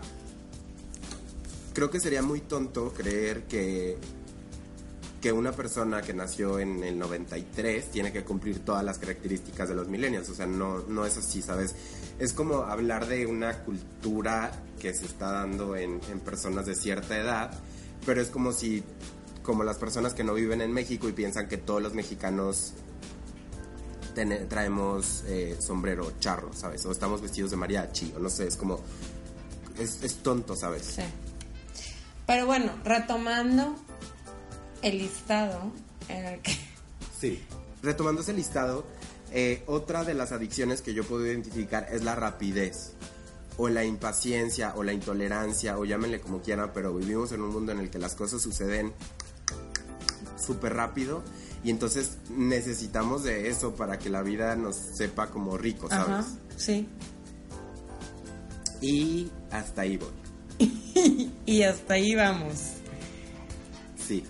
[1.72, 3.98] creo que sería muy tonto creer que
[5.20, 9.74] que una persona que nació en el 93 tiene que cumplir todas las características de
[9.74, 10.28] los millennials.
[10.30, 11.74] O sea, no, no es así, ¿sabes?
[12.18, 17.18] Es como hablar de una cultura que se está dando en, en personas de cierta
[17.18, 17.50] edad,
[18.06, 18.82] pero es como si,
[19.42, 22.72] como las personas que no viven en México y piensan que todos los mexicanos
[24.48, 26.84] traemos eh, sombrero charro, ¿sabes?
[26.86, 28.80] O estamos vestidos de mariachi, o no sé, es como...
[29.78, 30.82] Es, es tonto, ¿sabes?
[30.96, 31.02] Sí.
[32.30, 33.74] Pero bueno, retomando
[34.82, 35.72] el listado
[36.08, 36.52] en el que...
[37.18, 37.42] Sí.
[37.82, 38.86] Retomando ese listado,
[39.32, 42.92] eh, otra de las adicciones que yo puedo identificar es la rapidez,
[43.56, 47.72] o la impaciencia, o la intolerancia, o llámenle como quieran, pero vivimos en un mundo
[47.72, 48.92] en el que las cosas suceden
[50.40, 51.24] súper rápido
[51.64, 56.08] y entonces necesitamos de eso para que la vida nos sepa como rico, ¿sabes?
[56.08, 56.24] Ajá,
[56.56, 56.88] sí.
[58.80, 60.29] Y hasta ahí voy.
[61.46, 62.74] Y hasta ahí vamos.
[63.96, 64.24] Sí.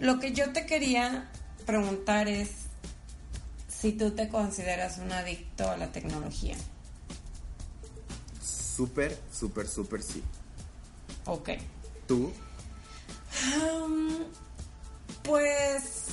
[0.00, 1.30] Lo que yo te quería
[1.66, 2.50] preguntar es
[3.68, 6.56] si tú te consideras un adicto a la tecnología.
[8.42, 10.22] Súper, súper, súper sí.
[11.26, 11.50] Ok.
[12.08, 12.32] ¿Tú?
[13.56, 14.08] Um,
[15.22, 16.04] pues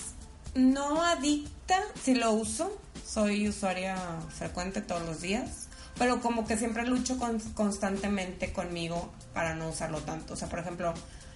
[0.54, 2.78] no adicta, si lo uso.
[3.06, 3.98] Soy usuaria
[4.30, 5.61] frecuente todos los días.
[5.98, 10.34] Pero como que siempre lucho con- constantemente conmigo para no usarlo tanto.
[10.34, 10.94] O sea, por ejemplo,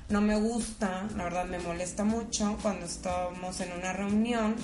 [0.09, 4.55] no me gusta, la verdad me molesta mucho cuando estamos en una reunión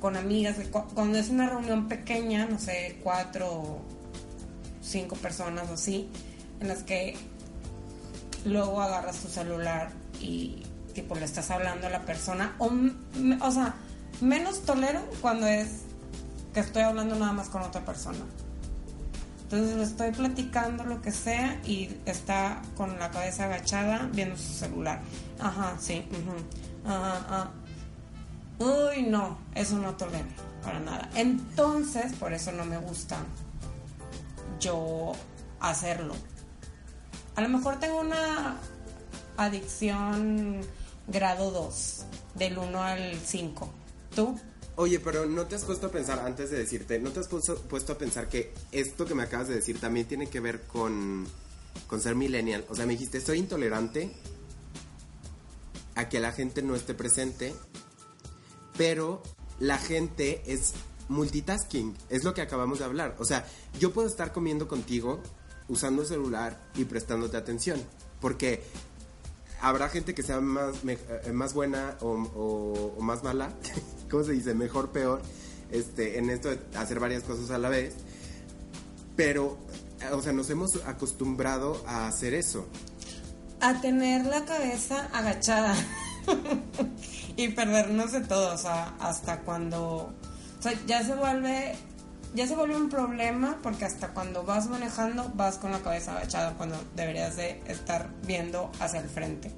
[0.00, 0.56] con amigas,
[0.94, 3.82] cuando es una reunión pequeña, no sé, cuatro o
[4.82, 6.08] cinco personas o así,
[6.60, 7.16] en las que
[8.44, 10.62] luego agarras tu celular y
[10.94, 12.70] tipo le estás hablando a la persona o,
[13.42, 13.74] o sea
[14.20, 15.82] menos tolero cuando es
[16.52, 18.18] que estoy hablando nada más con otra persona
[19.50, 24.52] entonces le estoy platicando lo que sea y está con la cabeza agachada viendo su
[24.52, 25.00] celular
[25.40, 27.50] ajá sí ujú, ajá, ah.
[28.58, 30.28] uy no eso no tolero
[30.62, 33.18] para nada entonces por eso no me gusta
[34.60, 35.12] yo
[35.58, 36.14] hacerlo
[37.34, 38.56] a lo mejor tengo una
[39.36, 40.60] adicción
[41.10, 43.68] grado 2, del 1 al 5.
[44.14, 44.38] ¿Tú?
[44.80, 47.92] Oye, pero no te has puesto a pensar, antes de decirte, no te has puesto,
[47.92, 51.26] a pensar que esto que me acabas de decir también tiene que ver con,
[51.86, 52.64] con ser millennial.
[52.70, 54.10] O sea, me dijiste, soy intolerante
[55.96, 57.52] a que la gente no esté presente,
[58.78, 59.22] pero
[59.58, 60.72] la gente es
[61.10, 63.16] multitasking, es lo que acabamos de hablar.
[63.18, 63.46] O sea,
[63.78, 65.20] yo puedo estar comiendo contigo,
[65.68, 67.84] usando el celular y prestándote atención,
[68.18, 68.62] porque
[69.60, 73.50] habrá gente que sea más, eh, más buena o, o- o más mala,
[74.10, 74.54] ¿cómo se dice?
[74.54, 75.22] Mejor, peor,
[75.70, 77.94] este, en esto de hacer varias cosas a la vez.
[79.16, 79.58] Pero,
[80.00, 82.66] eh, o sea, nos hemos acostumbrado a hacer eso.
[83.60, 85.74] A tener la cabeza agachada
[87.36, 90.12] y perdernos de todo, o sea, hasta cuando...
[90.58, 91.74] O sea, ya se vuelve...
[92.34, 96.54] Ya se vuelve un problema porque hasta cuando vas manejando vas con la cabeza agachada
[96.54, 99.50] cuando deberías de estar viendo hacia el frente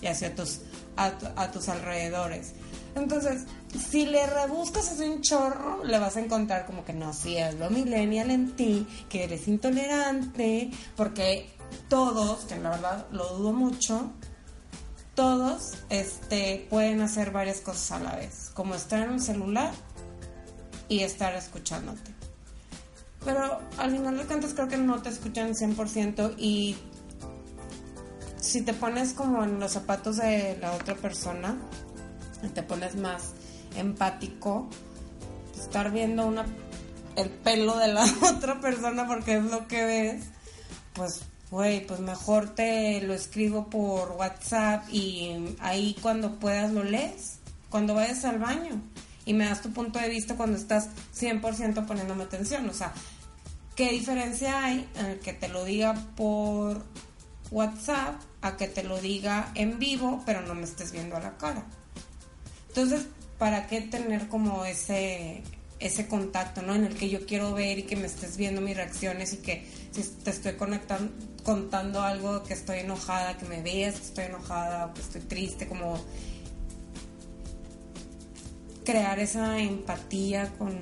[0.00, 0.60] y hacia tus
[0.96, 2.52] a, tu- a tus alrededores.
[2.94, 3.46] Entonces,
[3.90, 7.54] si le rebuscas así un chorro, le vas a encontrar como que no, sí, es
[7.54, 11.50] lo millennial en ti, que eres intolerante, porque
[11.88, 14.12] todos, que la verdad lo dudo mucho,
[15.14, 19.72] todos este, pueden hacer varias cosas a la vez, como estar en un celular
[20.88, 22.12] y estar escuchándote.
[23.24, 26.76] Pero al final de cuentas creo que no te escuchan 100% y
[28.40, 31.56] si te pones como en los zapatos de la otra persona,
[32.54, 33.34] te pones más
[33.76, 34.68] empático,
[35.58, 36.46] estar viendo una
[37.16, 38.04] el pelo de la
[38.34, 40.24] otra persona porque es lo que ves,
[40.94, 47.40] pues güey, pues mejor te lo escribo por WhatsApp y ahí cuando puedas lo lees,
[47.68, 48.80] cuando vayas al baño
[49.30, 52.92] y me das tu punto de vista cuando estás 100% poniéndome atención, o sea,
[53.76, 56.84] ¿qué diferencia hay en el que te lo diga por
[57.52, 61.38] WhatsApp a que te lo diga en vivo, pero no me estés viendo a la
[61.38, 61.64] cara?
[62.70, 63.06] Entonces,
[63.38, 65.44] ¿para qué tener como ese
[65.78, 66.74] ese contacto, ¿no?
[66.74, 69.64] En el que yo quiero ver y que me estés viendo mis reacciones y que
[69.92, 71.12] si te estoy conectando,
[71.44, 75.68] contando algo que estoy enojada, que me veas que estoy enojada o que estoy triste,
[75.68, 76.04] como
[78.90, 80.72] crear esa empatía con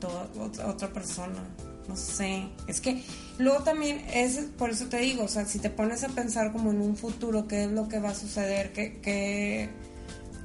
[0.00, 0.28] toda
[0.66, 1.42] otra, persona.
[1.88, 3.02] No sé, es que
[3.38, 6.70] luego también es por eso te digo, o sea, si te pones a pensar como
[6.70, 9.68] en un futuro, qué es lo que va a suceder, qué, qué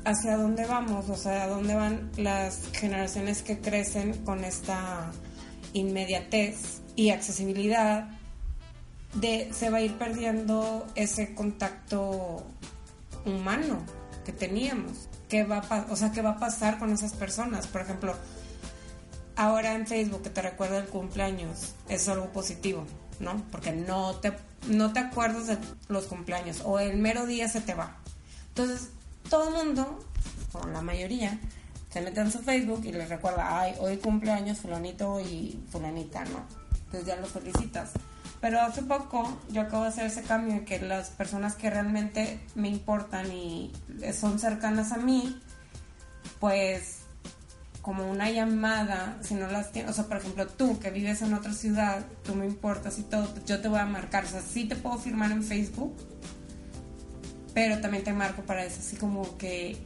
[0.03, 5.11] hacia dónde vamos, o sea, a dónde van las generaciones que crecen con esta
[5.71, 8.09] inmediatez y accesibilidad,
[9.13, 12.45] de, se va a ir perdiendo ese contacto
[13.25, 13.83] humano
[14.25, 15.08] que teníamos.
[15.29, 17.67] ¿Qué va, a, o sea, ¿qué va a pasar con esas personas?
[17.67, 18.15] Por ejemplo,
[19.35, 22.85] ahora en Facebook que te recuerda el cumpleaños es algo positivo,
[23.19, 23.43] ¿no?
[23.51, 24.33] Porque no te,
[24.67, 25.57] no te acuerdas de
[25.87, 27.97] los cumpleaños o el mero día se te va.
[28.49, 28.89] Entonces,
[29.29, 29.99] todo el mundo,
[30.53, 31.39] o la mayoría,
[31.93, 36.43] se mete en su Facebook y les recuerda, ay, hoy cumpleaños fulanito y fulanita, ¿no?
[36.85, 37.91] Entonces ya los felicitas.
[38.41, 42.39] Pero hace poco yo acabo de hacer ese cambio en que las personas que realmente
[42.55, 43.71] me importan y
[44.13, 45.37] son cercanas a mí,
[46.39, 46.99] pues
[47.81, 51.33] como una llamada, si no las tienes, o sea, por ejemplo, tú que vives en
[51.33, 54.65] otra ciudad, tú me importas y todo, yo te voy a marcar, o sea, sí
[54.65, 55.95] te puedo firmar en Facebook,
[57.53, 59.77] pero también te marco para eso, así como que,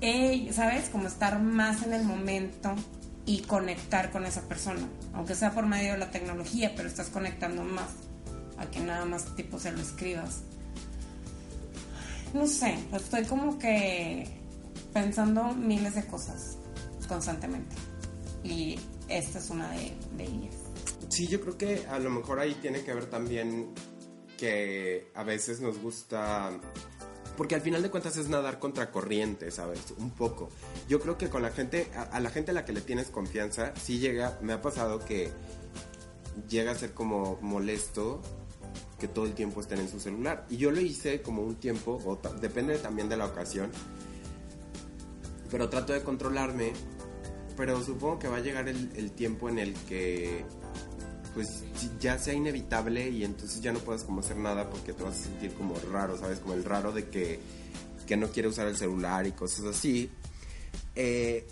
[0.00, 0.88] hey, ¿sabes?
[0.88, 2.74] Como estar más en el momento
[3.24, 7.62] y conectar con esa persona, aunque sea por medio de la tecnología, pero estás conectando
[7.62, 7.90] más
[8.58, 10.42] a que nada más tipo se lo escribas.
[12.34, 14.26] No sé, estoy como que
[14.92, 16.56] pensando miles de cosas
[17.08, 17.76] constantemente.
[18.42, 20.54] Y esta es una de, de ellas.
[21.08, 23.74] Sí, yo creo que a lo mejor ahí tiene que ver también
[24.38, 26.50] que a veces nos gusta...
[27.36, 29.94] Porque al final de cuentas es nadar contra corriente, ¿sabes?
[29.98, 30.50] Un poco.
[30.88, 33.72] Yo creo que con la gente, a, la gente a la que le tienes confianza,
[33.76, 35.30] sí llega, me ha pasado que
[36.48, 38.20] llega a ser como molesto
[38.98, 40.46] que todo el tiempo estén en su celular.
[40.50, 43.70] Y yo lo hice como un tiempo, depende también de la ocasión,
[45.50, 46.72] pero trato de controlarme,
[47.56, 50.44] pero supongo que va a llegar el tiempo en el que
[51.34, 51.64] pues
[52.00, 55.22] ya sea inevitable y entonces ya no puedas como hacer nada porque te vas a
[55.22, 56.38] sentir como raro, ¿sabes?
[56.40, 57.40] Como el raro de que,
[58.06, 60.10] que no quiere usar el celular y cosas así.
[60.94, 61.46] Eh,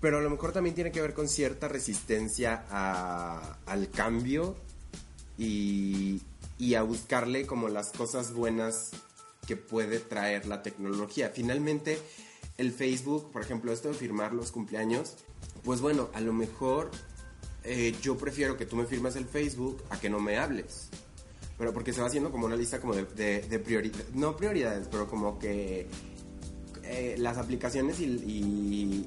[0.00, 2.64] pero a lo mejor también tiene que ver con cierta resistencia
[3.66, 4.56] al cambio
[5.38, 6.20] y
[6.76, 8.92] a buscarle como las cosas buenas
[9.46, 11.30] que puede traer la tecnología.
[11.30, 11.98] Finalmente,
[12.58, 15.14] el Facebook, por ejemplo, esto de firmar los cumpleaños,
[15.64, 16.90] pues bueno, a lo mejor
[17.66, 20.88] eh, yo prefiero que tú me firmes el Facebook a que no me hables.
[21.58, 24.88] Pero porque se va haciendo como una lista como de, de, de prioridades, no prioridades,
[24.90, 25.86] pero como que
[26.84, 29.06] eh, las aplicaciones y, y-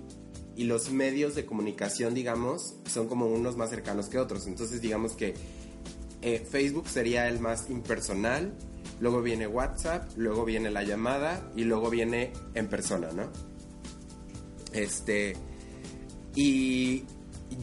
[0.55, 4.45] y los medios de comunicación, digamos, son como unos más cercanos que otros.
[4.45, 5.33] Entonces, digamos que
[6.21, 8.53] eh, Facebook sería el más impersonal,
[8.99, 13.31] luego viene WhatsApp, luego viene la llamada y luego viene en persona, ¿no?
[14.73, 15.35] Este.
[16.35, 17.05] Y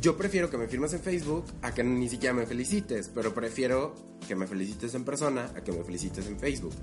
[0.00, 3.94] yo prefiero que me firmes en Facebook a que ni siquiera me felicites, pero prefiero
[4.26, 6.74] que me felicites en persona a que me felicites en Facebook.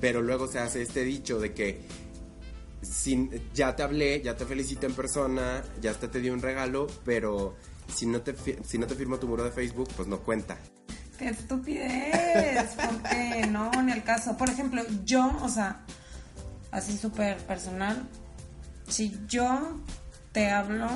[0.00, 1.80] Pero luego se hace este dicho de que
[2.82, 6.86] sin, ya te hablé, ya te felicité en persona, ya hasta te di un regalo,
[7.04, 7.56] pero
[7.92, 8.34] si no te,
[8.64, 10.58] si no te firmo tu muro de Facebook, pues no cuenta.
[11.18, 12.74] ¡Qué estupidez!
[12.74, 14.36] Porque no, ni el caso.
[14.36, 15.84] Por ejemplo, yo, o sea,
[16.70, 18.08] así súper personal,
[18.88, 19.80] si yo
[20.32, 20.88] te hablo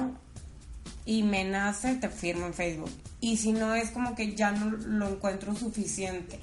[1.05, 2.91] y me nace, te firmo en Facebook.
[3.20, 6.39] Y si no, es como que ya no lo encuentro suficiente.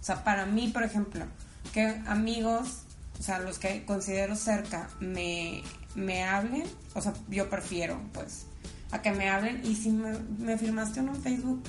[0.00, 1.24] O sea, para mí, por ejemplo,
[1.72, 2.82] que amigos,
[3.18, 5.62] o sea, los que considero cerca, me,
[5.94, 8.46] me hablen, o sea, yo prefiero, pues,
[8.90, 9.60] a que me hablen.
[9.64, 11.62] Y si me, firmaste uno en Facebook,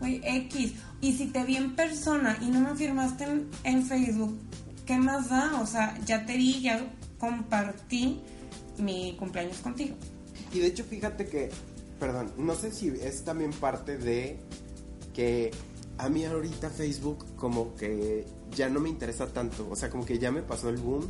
[0.00, 0.72] güey, X.
[1.00, 4.38] Y si te vi en persona y no me firmaste en, en Facebook,
[4.84, 5.60] ¿qué más da?
[5.60, 6.80] O sea, ya te vi, ya
[7.18, 8.20] compartí
[8.78, 9.96] mi cumpleaños contigo.
[10.52, 11.50] Y de hecho, fíjate que,
[11.98, 14.38] perdón, no sé si es también parte de
[15.14, 15.50] que
[15.98, 20.18] a mí ahorita Facebook como que ya no me interesa tanto, o sea, como que
[20.18, 21.06] ya me pasó el boom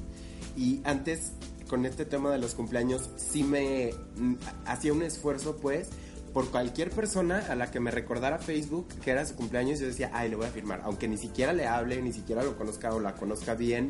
[0.57, 1.33] y antes
[1.69, 4.35] con este tema de los cumpleaños sí me mm,
[4.67, 5.89] hacía un esfuerzo pues
[6.33, 10.11] por cualquier persona a la que me recordara Facebook que era su cumpleaños, yo decía,
[10.13, 10.83] ay, le voy a firmar.
[10.85, 13.89] Aunque ni siquiera le hable, ni siquiera lo conozca o la conozca bien,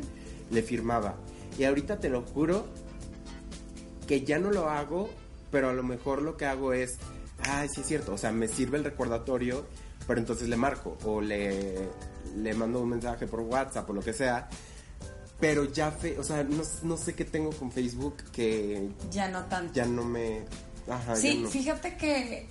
[0.49, 1.15] le firmaba.
[1.59, 2.65] Y ahorita te lo juro
[4.07, 5.09] que ya no lo hago,
[5.51, 6.97] pero a lo mejor lo que hago es,
[7.43, 9.65] ay, sí es cierto, o sea, me sirve el recordatorio,
[10.07, 11.87] pero entonces le marco o le,
[12.35, 14.47] le mando un mensaje por WhatsApp o lo que sea.
[15.39, 19.43] Pero ya, fe, o sea, no, no sé qué tengo con Facebook que Ya no
[19.45, 19.71] tanto.
[19.73, 20.43] ya no me...
[20.89, 21.49] Ajá, Sí, no.
[21.49, 22.47] fíjate que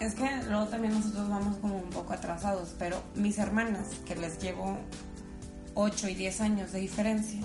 [0.00, 4.38] es que luego también nosotros vamos como un poco atrasados, pero mis hermanas, que les
[4.40, 4.76] llevo
[5.74, 7.40] 8 y 10 años de diferencia,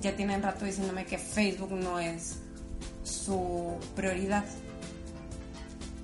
[0.00, 2.36] ya tienen rato diciéndome que Facebook no es
[3.08, 4.44] su prioridad.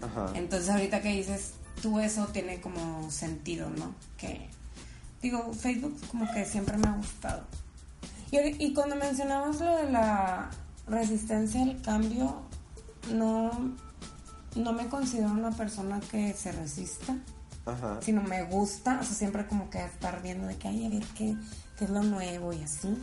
[0.02, 0.32] Ajá.
[0.34, 3.94] Entonces ahorita que dices tú eso tiene como sentido, ¿no?
[4.16, 4.48] Que
[5.20, 7.42] digo, Facebook como que siempre me ha gustado.
[8.30, 10.50] Y, cuando mencionabas lo de la
[10.88, 12.42] resistencia al cambio,
[13.12, 13.50] no,
[14.56, 17.16] no me considero una persona que se resista.
[17.66, 17.98] Ajá.
[18.02, 21.04] sino me gusta, o sea, siempre como que estar viendo de que, ay, a ver
[21.16, 21.34] qué,
[21.78, 22.94] qué es lo nuevo y así.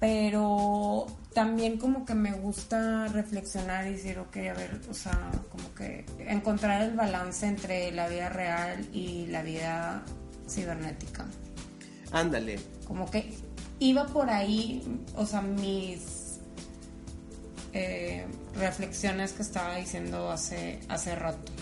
[0.00, 5.74] Pero también como que me gusta reflexionar y decir, ok, a ver, o sea, como
[5.74, 10.02] que encontrar el balance entre la vida real y la vida
[10.48, 11.26] cibernética.
[12.12, 12.58] Ándale.
[12.88, 13.32] Como que
[13.78, 14.82] iba por ahí,
[15.16, 16.40] o sea, mis
[17.72, 18.26] eh,
[18.56, 21.52] reflexiones que estaba diciendo hace, hace rato.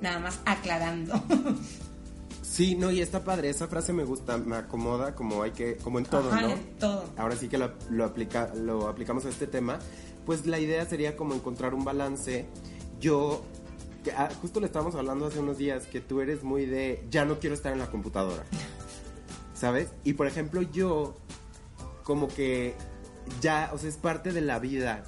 [0.00, 1.22] Nada más aclarando.
[2.54, 5.98] Sí, no, y está padre, esa frase me gusta, me acomoda como hay que, como
[5.98, 6.50] en todo, Ajá, ¿no?
[6.50, 7.04] en todo.
[7.16, 9.80] Ahora sí que lo, lo aplica, lo aplicamos a este tema,
[10.24, 12.46] pues la idea sería como encontrar un balance.
[13.00, 13.42] Yo,
[14.04, 17.24] que, ah, justo le estábamos hablando hace unos días, que tú eres muy de, ya
[17.24, 18.44] no quiero estar en la computadora,
[19.52, 19.88] ¿sabes?
[20.04, 21.16] Y por ejemplo yo,
[22.04, 22.76] como que
[23.40, 25.02] ya, o sea, es parte de la vida,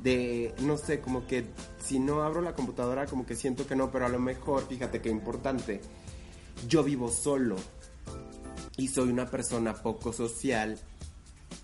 [0.00, 1.44] de, no sé, como que
[1.78, 5.00] si no abro la computadora, como que siento que no, pero a lo mejor, fíjate
[5.00, 5.80] qué importante,
[6.68, 7.56] yo vivo solo
[8.76, 10.78] y soy una persona poco social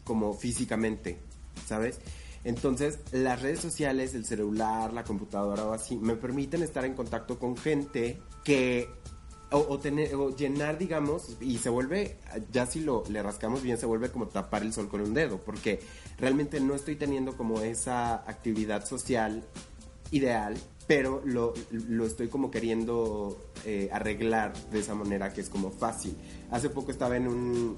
[0.05, 1.19] como físicamente,
[1.67, 2.01] ¿sabes?
[2.45, 7.39] Entonces, las redes sociales, el celular, la computadora o así, me permiten estar en contacto
[7.39, 8.89] con gente que
[9.51, 12.19] o, o tener o llenar digamos y se vuelve
[12.53, 15.39] ya si lo le rascamos bien se vuelve como tapar el sol con un dedo
[15.39, 15.81] porque
[16.19, 19.43] realmente no estoy teniendo como esa actividad social
[20.11, 20.57] ideal
[20.89, 26.17] pero lo, lo estoy como queriendo eh, arreglar de esa manera que es como fácil
[26.51, 27.77] hace poco estaba en un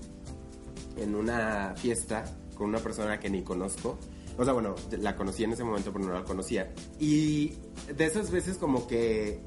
[0.97, 3.99] en una fiesta con una persona que ni conozco
[4.41, 6.73] o sea, bueno, la conocí en ese momento, pero no la conocía.
[6.99, 7.59] Y
[7.95, 9.39] de esas veces como que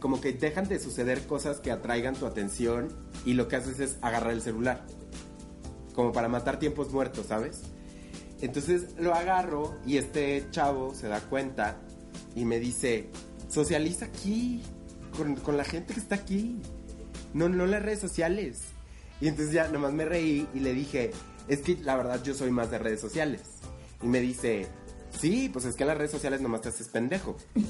[0.00, 2.88] como que dejan de suceder cosas que atraigan tu atención
[3.24, 4.84] y lo que haces es agarrar el celular.
[5.94, 7.62] Como para matar tiempos muertos, ¿sabes?
[8.40, 11.80] Entonces lo agarro y este chavo se da cuenta
[12.34, 13.08] y me dice,
[13.48, 14.62] socializa aquí,
[15.16, 16.60] con, con la gente que está aquí,
[17.34, 18.60] no, no las redes sociales.
[19.20, 21.10] Y entonces ya nomás me reí y le dije,
[21.48, 23.42] es que la verdad yo soy más de redes sociales.
[24.02, 24.66] Y me dice,
[25.18, 27.36] sí, pues es que en las redes sociales nomás te haces pendejo.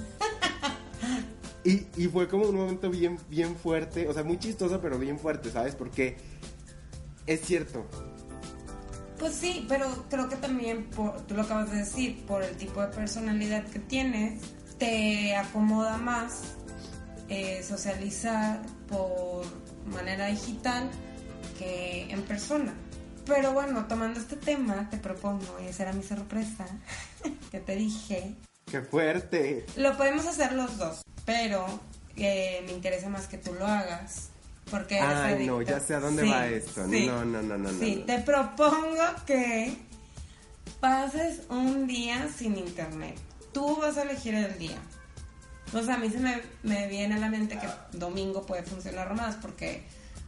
[1.64, 5.18] Y, y fue como un momento bien, bien fuerte, o sea, muy chistoso, pero bien
[5.18, 5.74] fuerte, ¿sabes?
[5.74, 6.16] Porque
[7.26, 7.84] es cierto.
[9.18, 12.80] Pues sí, pero creo que también, por, tú lo acabas de decir, por el tipo
[12.80, 14.40] de personalidad que tienes,
[14.78, 16.54] te acomoda más
[17.28, 19.44] eh, socializar por
[19.86, 20.88] manera digital
[21.58, 22.72] que en persona.
[23.26, 26.66] Pero bueno, tomando este tema, te propongo, y esa era mi sorpresa,
[27.50, 28.34] que te dije,
[28.70, 29.66] ¡Qué fuerte!
[29.76, 31.66] lo podemos hacer los dos, pero
[32.16, 34.30] eh, me interesa más que tú lo hagas.
[34.70, 36.86] Porque Ay, no, ya sé a dónde Sí, va esto.
[36.88, 37.06] sí.
[37.06, 37.78] No, no, no, no, no.
[37.78, 38.04] Sí, no.
[38.06, 39.76] te propongo que
[40.80, 43.16] pases un día sin internet.
[43.52, 44.78] Tú vas a elegir el día.
[45.72, 49.14] O sea, a mí se me, me viene a la mente que domingo puede funcionar
[49.14, 49.82] más porque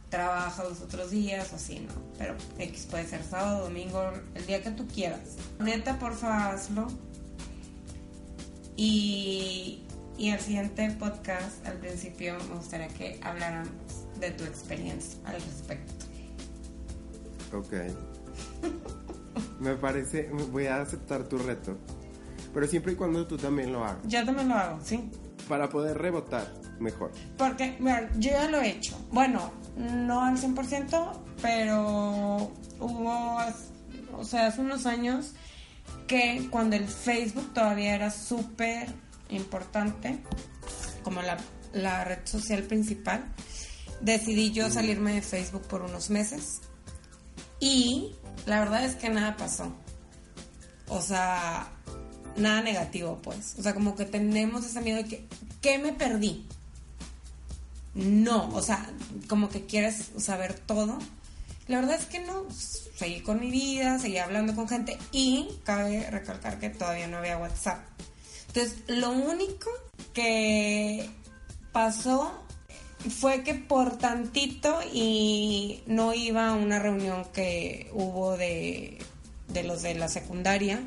[0.09, 1.93] trabajas los otros días o así, ¿no?
[2.17, 5.19] Pero X puede ser sábado, domingo, el día que tú quieras.
[5.59, 6.87] Neta, porfa, hazlo.
[8.75, 9.83] Y,
[10.17, 13.71] y el siguiente podcast, al principio, me gustaría que habláramos
[14.21, 16.05] de tu experiencia al respecto.
[17.53, 17.73] Ok.
[19.59, 21.77] Me parece, voy a aceptar tu reto.
[22.53, 24.03] Pero siempre y cuando tú también lo hagas.
[24.05, 25.09] Yo también lo hago, sí.
[25.47, 27.11] Para poder rebotar mejor.
[27.37, 28.97] Porque, mira, yo ya lo he hecho.
[29.11, 31.11] Bueno, no al 100%,
[31.41, 33.37] pero hubo,
[34.17, 35.33] o sea, hace unos años
[36.07, 38.87] que cuando el Facebook todavía era súper
[39.29, 40.19] importante,
[41.03, 41.37] como la,
[41.73, 43.23] la red social principal,
[44.01, 46.61] decidí yo salirme de Facebook por unos meses.
[47.59, 49.71] Y la verdad es que nada pasó.
[50.89, 51.71] O sea,
[52.35, 53.55] nada negativo, pues.
[53.59, 55.27] O sea, como que tenemos ese miedo de que,
[55.61, 56.45] ¿qué me perdí?
[57.93, 58.89] No, o sea,
[59.27, 60.97] como que quieres saber todo.
[61.67, 66.09] La verdad es que no, seguí con mi vida, seguí hablando con gente y cabe
[66.09, 67.79] recalcar que todavía no había WhatsApp.
[68.47, 69.69] Entonces, lo único
[70.13, 71.09] que
[71.71, 72.43] pasó
[73.09, 78.97] fue que por tantito y no iba a una reunión que hubo de,
[79.49, 80.81] de los de la secundaria,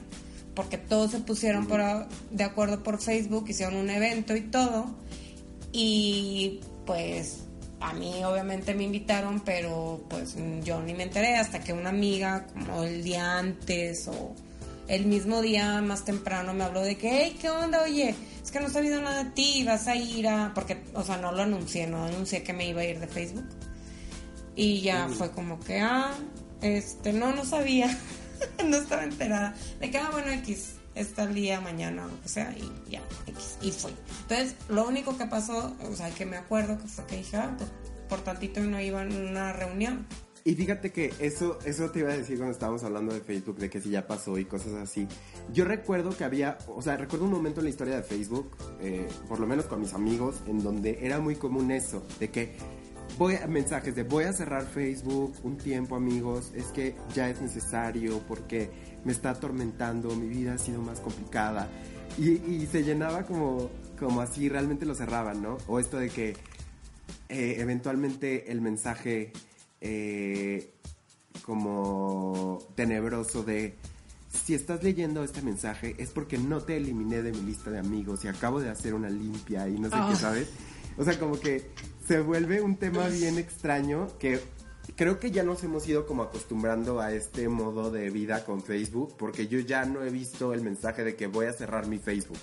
[0.54, 1.80] porque todos se pusieron por,
[2.30, 4.86] de acuerdo por Facebook, hicieron un evento y todo,
[5.72, 7.44] y pues
[7.80, 12.46] a mí obviamente me invitaron, pero pues yo ni me enteré hasta que una amiga
[12.46, 14.34] como el día antes o
[14.88, 17.82] el mismo día más temprano me habló de que, hey, ¿qué onda?
[17.82, 20.52] Oye, es que no he sabido nada de ti, vas a ir a...
[20.54, 23.46] Porque, o sea, no lo anuncié, no anuncié que me iba a ir de Facebook.
[24.56, 26.12] Y ya fue como que, ah,
[26.60, 27.98] este, no, no sabía,
[28.64, 29.54] no estaba enterada.
[29.80, 30.74] De que, ah, bueno, X.
[30.94, 33.92] está el día, mañana, lo que sea, y ya, X, y fue.
[34.22, 37.54] Entonces, lo único que pasó, o sea, que me acuerdo que fue que dije, ah,
[37.56, 37.70] pues
[38.08, 40.06] por tantito no iba a una reunión.
[40.46, 43.70] Y fíjate que eso, eso te iba a decir cuando estábamos hablando de Facebook, de
[43.70, 45.08] que si ya pasó y cosas así.
[45.54, 49.08] Yo recuerdo que había, o sea, recuerdo un momento en la historia de Facebook, eh,
[49.26, 52.52] por lo menos con mis amigos, en donde era muy común eso, de que
[53.16, 57.40] voy a mensajes de voy a cerrar Facebook un tiempo, amigos, es que ya es
[57.40, 58.70] necesario porque
[59.02, 61.70] me está atormentando, mi vida ha sido más complicada.
[62.18, 65.56] Y, se llenaba como, como así, realmente lo cerraban, ¿no?
[65.66, 66.36] O esto de que
[67.28, 69.32] eh, eventualmente el mensaje
[69.84, 70.72] eh,
[71.44, 73.74] como tenebroso de
[74.32, 78.24] si estás leyendo este mensaje es porque no te eliminé de mi lista de amigos
[78.24, 80.16] y acabo de hacer una limpia y no sé qué, Ah.
[80.16, 80.48] ¿sabes?
[80.96, 81.70] O sea, como que
[82.08, 84.40] se vuelve un tema bien extraño que
[84.96, 89.14] creo que ya nos hemos ido como acostumbrando a este modo de vida con Facebook
[89.18, 92.38] porque yo ya no he visto el mensaje de que voy a cerrar mi Facebook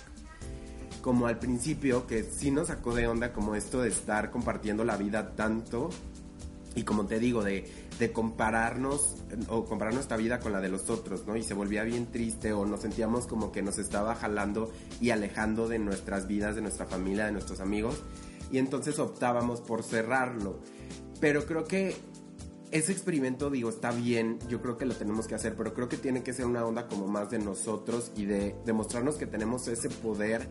[1.00, 4.96] como al principio, que sí nos sacó de onda como esto de estar compartiendo la
[4.96, 5.90] vida tanto
[6.74, 9.16] y como te digo, de, de compararnos
[9.48, 11.36] o comparar nuestra vida con la de los otros, ¿no?
[11.36, 15.68] Y se volvía bien triste o nos sentíamos como que nos estaba jalando y alejando
[15.68, 18.02] de nuestras vidas, de nuestra familia, de nuestros amigos.
[18.50, 20.60] Y entonces optábamos por cerrarlo.
[21.20, 21.94] Pero creo que
[22.72, 25.98] ese experimento, digo, está bien, yo creo que lo tenemos que hacer, pero creo que
[25.98, 29.90] tiene que ser una onda como más de nosotros y de demostrarnos que tenemos ese
[29.90, 30.48] poder,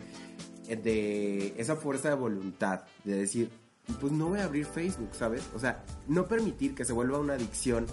[0.67, 3.51] eh, de esa fuerza de voluntad, de decir,
[3.99, 5.43] pues no voy a abrir Facebook, ¿sabes?
[5.55, 7.85] O sea, no permitir que se vuelva una adicción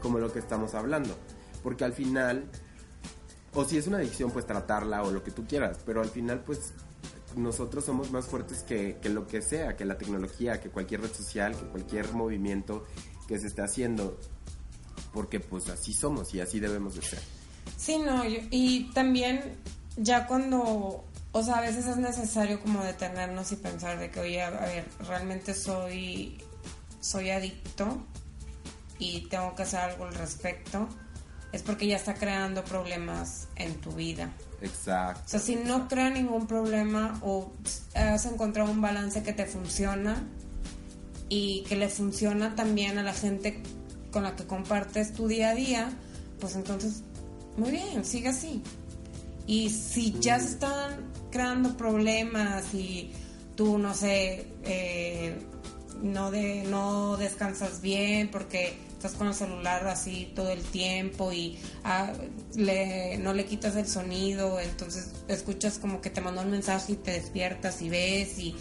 [0.00, 1.16] como lo que estamos hablando,
[1.62, 2.44] porque al final,
[3.54, 6.40] o si es una adicción, pues tratarla o lo que tú quieras, pero al final,
[6.44, 6.72] pues
[7.36, 11.12] nosotros somos más fuertes que, que lo que sea, que la tecnología, que cualquier red
[11.12, 12.84] social, que cualquier movimiento
[13.26, 14.18] que se esté haciendo,
[15.12, 17.20] porque pues así somos y así debemos de ser.
[17.76, 19.56] Sí, no, y también
[19.96, 21.04] ya cuando,
[21.36, 24.88] o sea, a veces es necesario como detenernos y pensar de que, oye, a ver,
[25.06, 26.38] realmente soy,
[26.98, 27.98] soy adicto
[28.98, 30.88] y tengo que hacer algo al respecto,
[31.52, 34.32] es porque ya está creando problemas en tu vida.
[34.62, 35.20] Exacto.
[35.26, 37.52] O sea, si no crea ningún problema o
[37.94, 40.26] has encontrado un balance que te funciona
[41.28, 43.62] y que le funciona también a la gente
[44.10, 45.90] con la que compartes tu día a día,
[46.40, 47.02] pues entonces,
[47.58, 48.62] muy bien, sigue así.
[49.46, 53.12] Y si ya se están creando problemas y
[53.56, 55.36] tú, no sé, eh,
[56.02, 61.58] no, de, no descansas bien porque estás con el celular así todo el tiempo y
[61.84, 62.10] ah,
[62.54, 66.96] le- no le quitas el sonido, entonces escuchas como que te mandó un mensaje y
[66.96, 68.56] te despiertas y ves y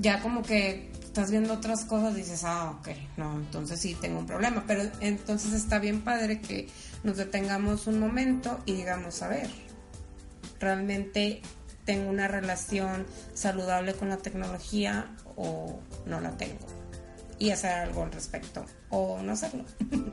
[0.00, 2.88] ya como que estás viendo otras cosas dices, ah, ok,
[3.18, 6.66] no, entonces sí tengo un problema, pero entonces está bien padre que
[7.04, 9.50] nos detengamos un momento y digamos, a ver,
[10.60, 11.42] realmente
[11.86, 16.66] tengo una relación saludable con la tecnología o no la tengo
[17.38, 19.64] y hacer algo al respecto o no hacerlo.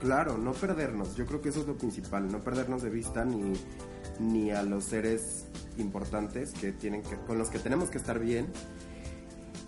[0.00, 1.16] Claro, no perdernos.
[1.16, 3.52] Yo creo que eso es lo principal, no perdernos de vista ni,
[4.20, 5.46] ni a los seres
[5.76, 8.46] importantes que tienen con los que tenemos que estar bien.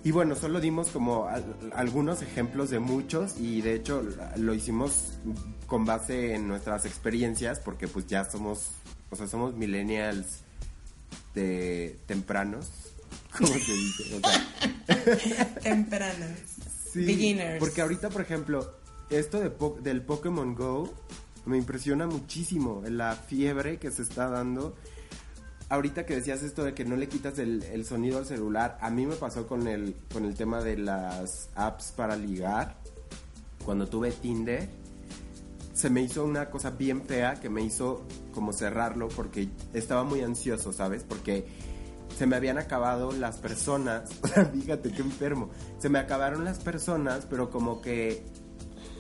[0.04, 4.04] Y bueno, solo dimos como al- algunos ejemplos de muchos y de hecho
[4.36, 5.18] lo hicimos
[5.66, 8.70] con base en nuestras experiencias porque pues ya somos,
[9.10, 10.44] o sea, somos millennials
[11.34, 12.68] de tempranos.
[13.38, 14.16] ¿Cómo se dice?
[14.16, 16.38] O sea, Tempranas.
[16.92, 17.58] Sí, Beginners.
[17.60, 18.74] Porque ahorita, por ejemplo,
[19.10, 20.92] esto de po- del Pokémon Go
[21.46, 24.74] me impresiona muchísimo la fiebre que se está dando.
[25.68, 28.90] Ahorita que decías esto de que no le quitas el, el sonido al celular, a
[28.90, 32.76] mí me pasó con el, con el tema de las apps para ligar.
[33.64, 34.68] Cuando tuve Tinder,
[35.80, 40.20] se me hizo una cosa bien fea que me hizo como cerrarlo porque estaba muy
[40.20, 41.04] ansioso, ¿sabes?
[41.04, 41.46] Porque
[42.18, 44.10] se me habían acabado las personas,
[44.52, 48.22] fíjate qué enfermo, se me acabaron las personas, pero como que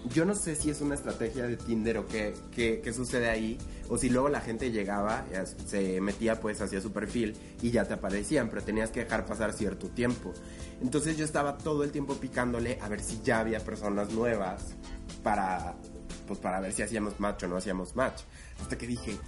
[0.08, 3.58] yo no sé si es una estrategia de Tinder o qué, qué, qué sucede ahí,
[3.90, 5.26] o si luego la gente llegaba,
[5.66, 9.52] se metía pues hacia su perfil y ya te aparecían, pero tenías que dejar pasar
[9.52, 10.32] cierto tiempo.
[10.80, 14.74] Entonces yo estaba todo el tiempo picándole a ver si ya había personas nuevas
[15.22, 15.74] para,
[16.30, 18.20] pues para ver si hacíamos match o no hacíamos match.
[18.62, 19.18] Hasta que dije,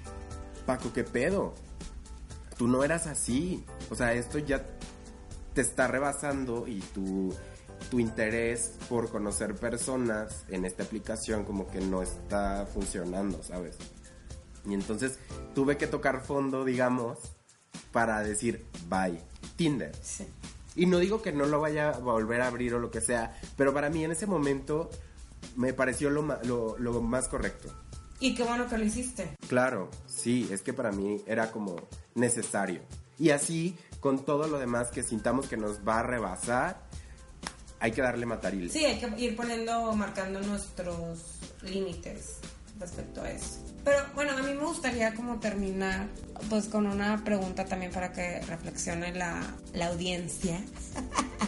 [0.66, 1.52] Paco, ¿qué pedo?
[2.56, 3.64] Tú no eras así.
[3.90, 4.64] O sea, esto ya
[5.52, 7.34] te está rebasando y tu,
[7.90, 13.78] tu interés por conocer personas en esta aplicación como que no está funcionando, ¿sabes?
[14.64, 15.18] Y entonces
[15.56, 17.18] tuve que tocar fondo, digamos,
[17.90, 19.20] para decir bye.
[19.56, 19.90] Tinder.
[20.00, 20.24] Sí.
[20.76, 23.36] Y no digo que no lo vaya a volver a abrir o lo que sea,
[23.56, 24.88] pero para mí en ese momento
[25.56, 27.68] me pareció lo, lo, lo más correcto.
[28.20, 29.36] Y qué bueno que lo hiciste.
[29.48, 31.76] Claro, sí, es que para mí era como
[32.14, 32.82] necesario.
[33.18, 36.82] Y así, con todo lo demás que sintamos que nos va a rebasar,
[37.80, 38.70] hay que darle mataril.
[38.70, 41.18] Sí, hay que ir poniendo, marcando nuestros
[41.62, 42.38] límites
[42.78, 43.58] respecto a eso.
[43.84, 46.06] Pero bueno, a mí me gustaría como terminar
[46.48, 49.40] pues con una pregunta también para que reflexione la,
[49.74, 50.60] la audiencia.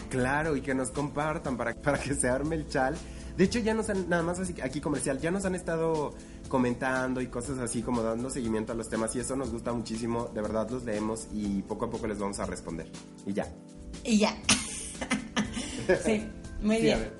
[0.09, 2.95] Claro, y que nos compartan para, para que se arme el chal.
[3.37, 6.13] De hecho, ya nos han, nada más así, aquí comercial, ya nos han estado
[6.47, 10.31] comentando y cosas así como dando seguimiento a los temas y eso nos gusta muchísimo,
[10.33, 12.89] de verdad los leemos y poco a poco les vamos a responder.
[13.25, 13.51] Y ya.
[14.03, 14.35] Y ya.
[16.05, 16.25] sí,
[16.61, 17.11] muy Sí, bien.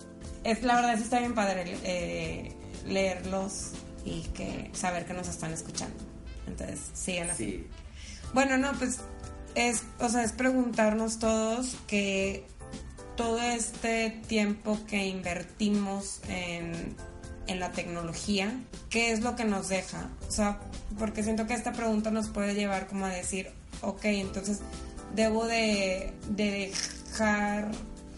[0.43, 2.55] Es, la verdad sí está bien padre eh,
[2.85, 3.71] leerlos
[4.05, 5.97] y que saber que nos están escuchando.
[6.47, 7.45] Entonces, sigan así.
[7.45, 7.67] Sí.
[8.33, 8.99] Bueno, no, pues
[9.55, 12.45] es, o sea, es preguntarnos todos que
[13.15, 16.95] todo este tiempo que invertimos en,
[17.47, 18.59] en la tecnología,
[18.89, 20.09] ¿qué es lo que nos deja?
[20.27, 20.59] O sea,
[20.99, 23.49] porque siento que esta pregunta nos puede llevar como a decir,
[23.81, 24.59] ok, entonces
[25.15, 26.71] debo de, de
[27.09, 27.71] dejar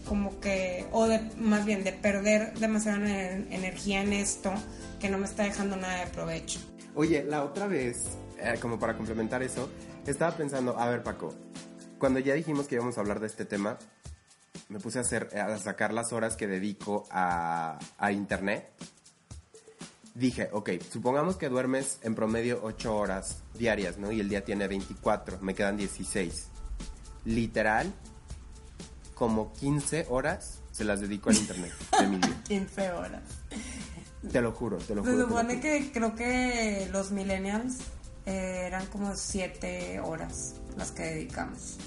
[0.06, 4.52] como que, o de, más bien de perder demasiada ener- energía en esto
[4.98, 6.60] que no me está dejando nada de provecho.
[6.94, 8.04] Oye, la otra vez,
[8.38, 9.68] eh, como para complementar eso,
[10.06, 11.34] estaba pensando, a ver Paco,
[11.98, 13.78] cuando ya dijimos que íbamos a hablar de este tema,
[14.68, 18.70] me puse a, hacer, a sacar las horas que dedico a, a internet.
[20.14, 24.10] Dije, ok, supongamos que duermes en promedio 8 horas diarias, ¿no?
[24.10, 26.48] Y el día tiene 24, me quedan 16.
[27.24, 27.92] Literal,
[29.14, 32.42] como 15 horas se las dedico al internet de mi día.
[32.46, 33.22] 15 horas.
[34.30, 35.16] Te lo juro, te lo juro.
[35.16, 35.62] Se supone juro.
[35.62, 37.78] que creo que los millennials
[38.26, 41.78] eh, eran como 7 horas las que dedicamos.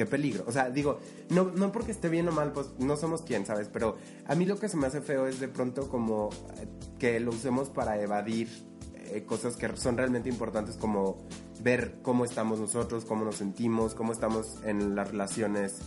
[0.00, 0.44] Qué peligro.
[0.46, 0.98] O sea, digo,
[1.28, 3.68] no, no porque esté bien o mal, pues no somos quien, ¿sabes?
[3.70, 6.66] Pero a mí lo que se me hace feo es de pronto como eh,
[6.98, 8.48] que lo usemos para evadir
[8.94, 11.18] eh, cosas que son realmente importantes como
[11.62, 15.80] ver cómo estamos nosotros, cómo nos sentimos, cómo estamos en las relaciones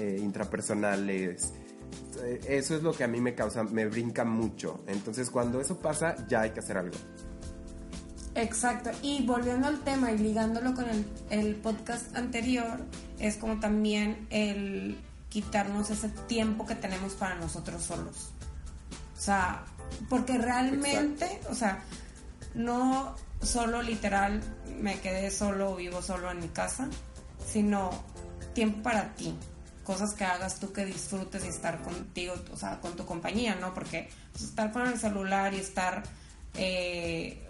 [0.00, 1.52] eh, intrapersonales.
[2.20, 4.82] Eh, Eso es lo que a mí me causa, me brinca mucho.
[4.88, 6.96] Entonces cuando eso pasa, ya hay que hacer algo.
[8.34, 8.90] Exacto.
[9.02, 12.80] Y volviendo al tema y ligándolo con el, el podcast anterior,
[13.18, 18.30] es como también el quitarnos ese tiempo que tenemos para nosotros solos.
[19.16, 19.64] O sea,
[20.08, 21.82] porque realmente, o sea,
[22.54, 24.42] no solo literal
[24.80, 26.88] me quedé solo o vivo solo en mi casa,
[27.46, 27.90] sino
[28.54, 29.34] tiempo para ti.
[29.84, 33.74] Cosas que hagas tú que disfrutes y estar contigo, o sea, con tu compañía, ¿no?
[33.74, 36.02] Porque pues, estar con el celular y estar
[36.54, 37.48] eh,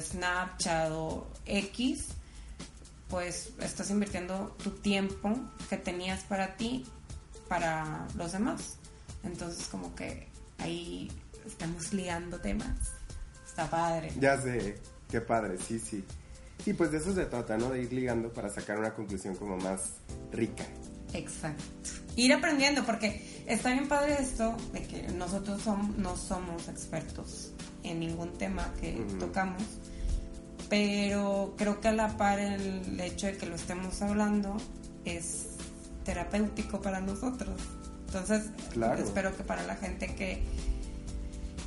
[0.00, 2.06] Snapchat o X,
[3.08, 5.34] pues estás invirtiendo tu tiempo
[5.68, 6.84] que tenías para ti
[7.48, 8.78] para los demás.
[9.24, 10.28] Entonces como que
[10.58, 11.10] ahí
[11.46, 12.92] estamos liando temas.
[13.46, 14.12] Está padre.
[14.20, 14.78] Ya sé,
[15.10, 16.04] qué padre, sí, sí.
[16.64, 17.70] Sí, pues de eso se trata, ¿no?
[17.70, 19.94] De ir ligando para sacar una conclusión como más
[20.32, 20.64] rica.
[21.14, 21.62] Exacto.
[22.16, 25.60] Ir aprendiendo, porque está bien padre esto de que nosotros
[25.96, 27.52] no somos expertos
[27.84, 29.62] en ningún tema que tocamos,
[30.68, 34.56] pero creo que a la par el hecho de que lo estemos hablando
[35.04, 35.46] es
[36.04, 37.58] terapéutico para nosotros.
[38.06, 39.02] Entonces, Claro.
[39.02, 40.42] espero que para la gente que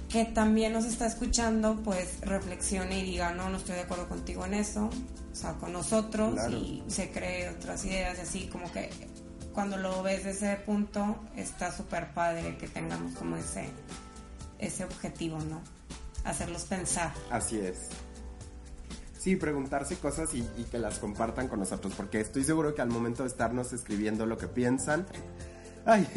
[0.10, 4.46] que también nos está escuchando, pues reflexione y diga, no, no estoy de acuerdo contigo
[4.46, 4.90] en eso,
[5.32, 6.58] o sea, con nosotros Claro.
[6.58, 8.90] y se cree otras ideas y así como que
[9.54, 13.70] cuando lo ves de ese punto está súper padre que tengamos como ese,
[14.60, 15.62] ese objetivo, ¿no?
[16.24, 17.12] Hacerlos pensar.
[17.30, 17.90] Así es.
[19.18, 22.90] Sí, preguntarse cosas y, y que las compartan con nosotros, porque estoy seguro que al
[22.90, 25.06] momento de estarnos escribiendo lo que piensan,
[25.86, 26.08] ay,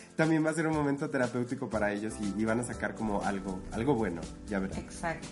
[0.16, 3.22] también va a ser un momento terapéutico para ellos y, y van a sacar como
[3.22, 4.78] algo, algo bueno, ya verán.
[4.78, 5.28] Exacto.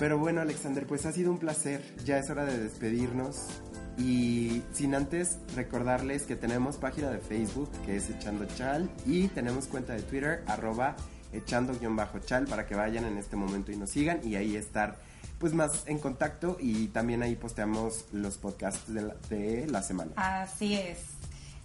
[0.00, 1.82] Pero bueno, Alexander, pues ha sido un placer.
[2.06, 3.60] Ya es hora de despedirnos.
[4.00, 9.66] Y sin antes recordarles que tenemos página de Facebook que es Echando Chal y tenemos
[9.66, 10.96] cuenta de Twitter arroba
[11.32, 14.98] echando-chal para que vayan en este momento y nos sigan y ahí estar
[15.38, 20.12] pues más en contacto y también ahí posteamos los podcasts de la, de la semana.
[20.16, 20.98] Así es.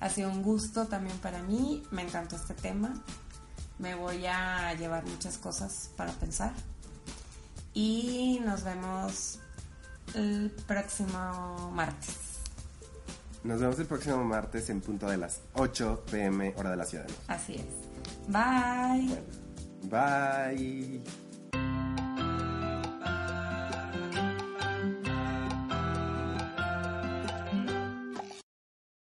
[0.01, 1.83] Ha sido un gusto también para mí.
[1.91, 2.93] Me encantó este tema.
[3.79, 6.53] Me voy a llevar muchas cosas para pensar.
[7.73, 9.39] Y nos vemos
[10.13, 12.24] el próximo martes.
[13.45, 17.05] Nos vemos el próximo martes en punto de las 8 pm hora de la Ciudad.
[17.27, 17.65] Así es.
[18.27, 19.21] Bye.
[19.83, 21.03] Bye.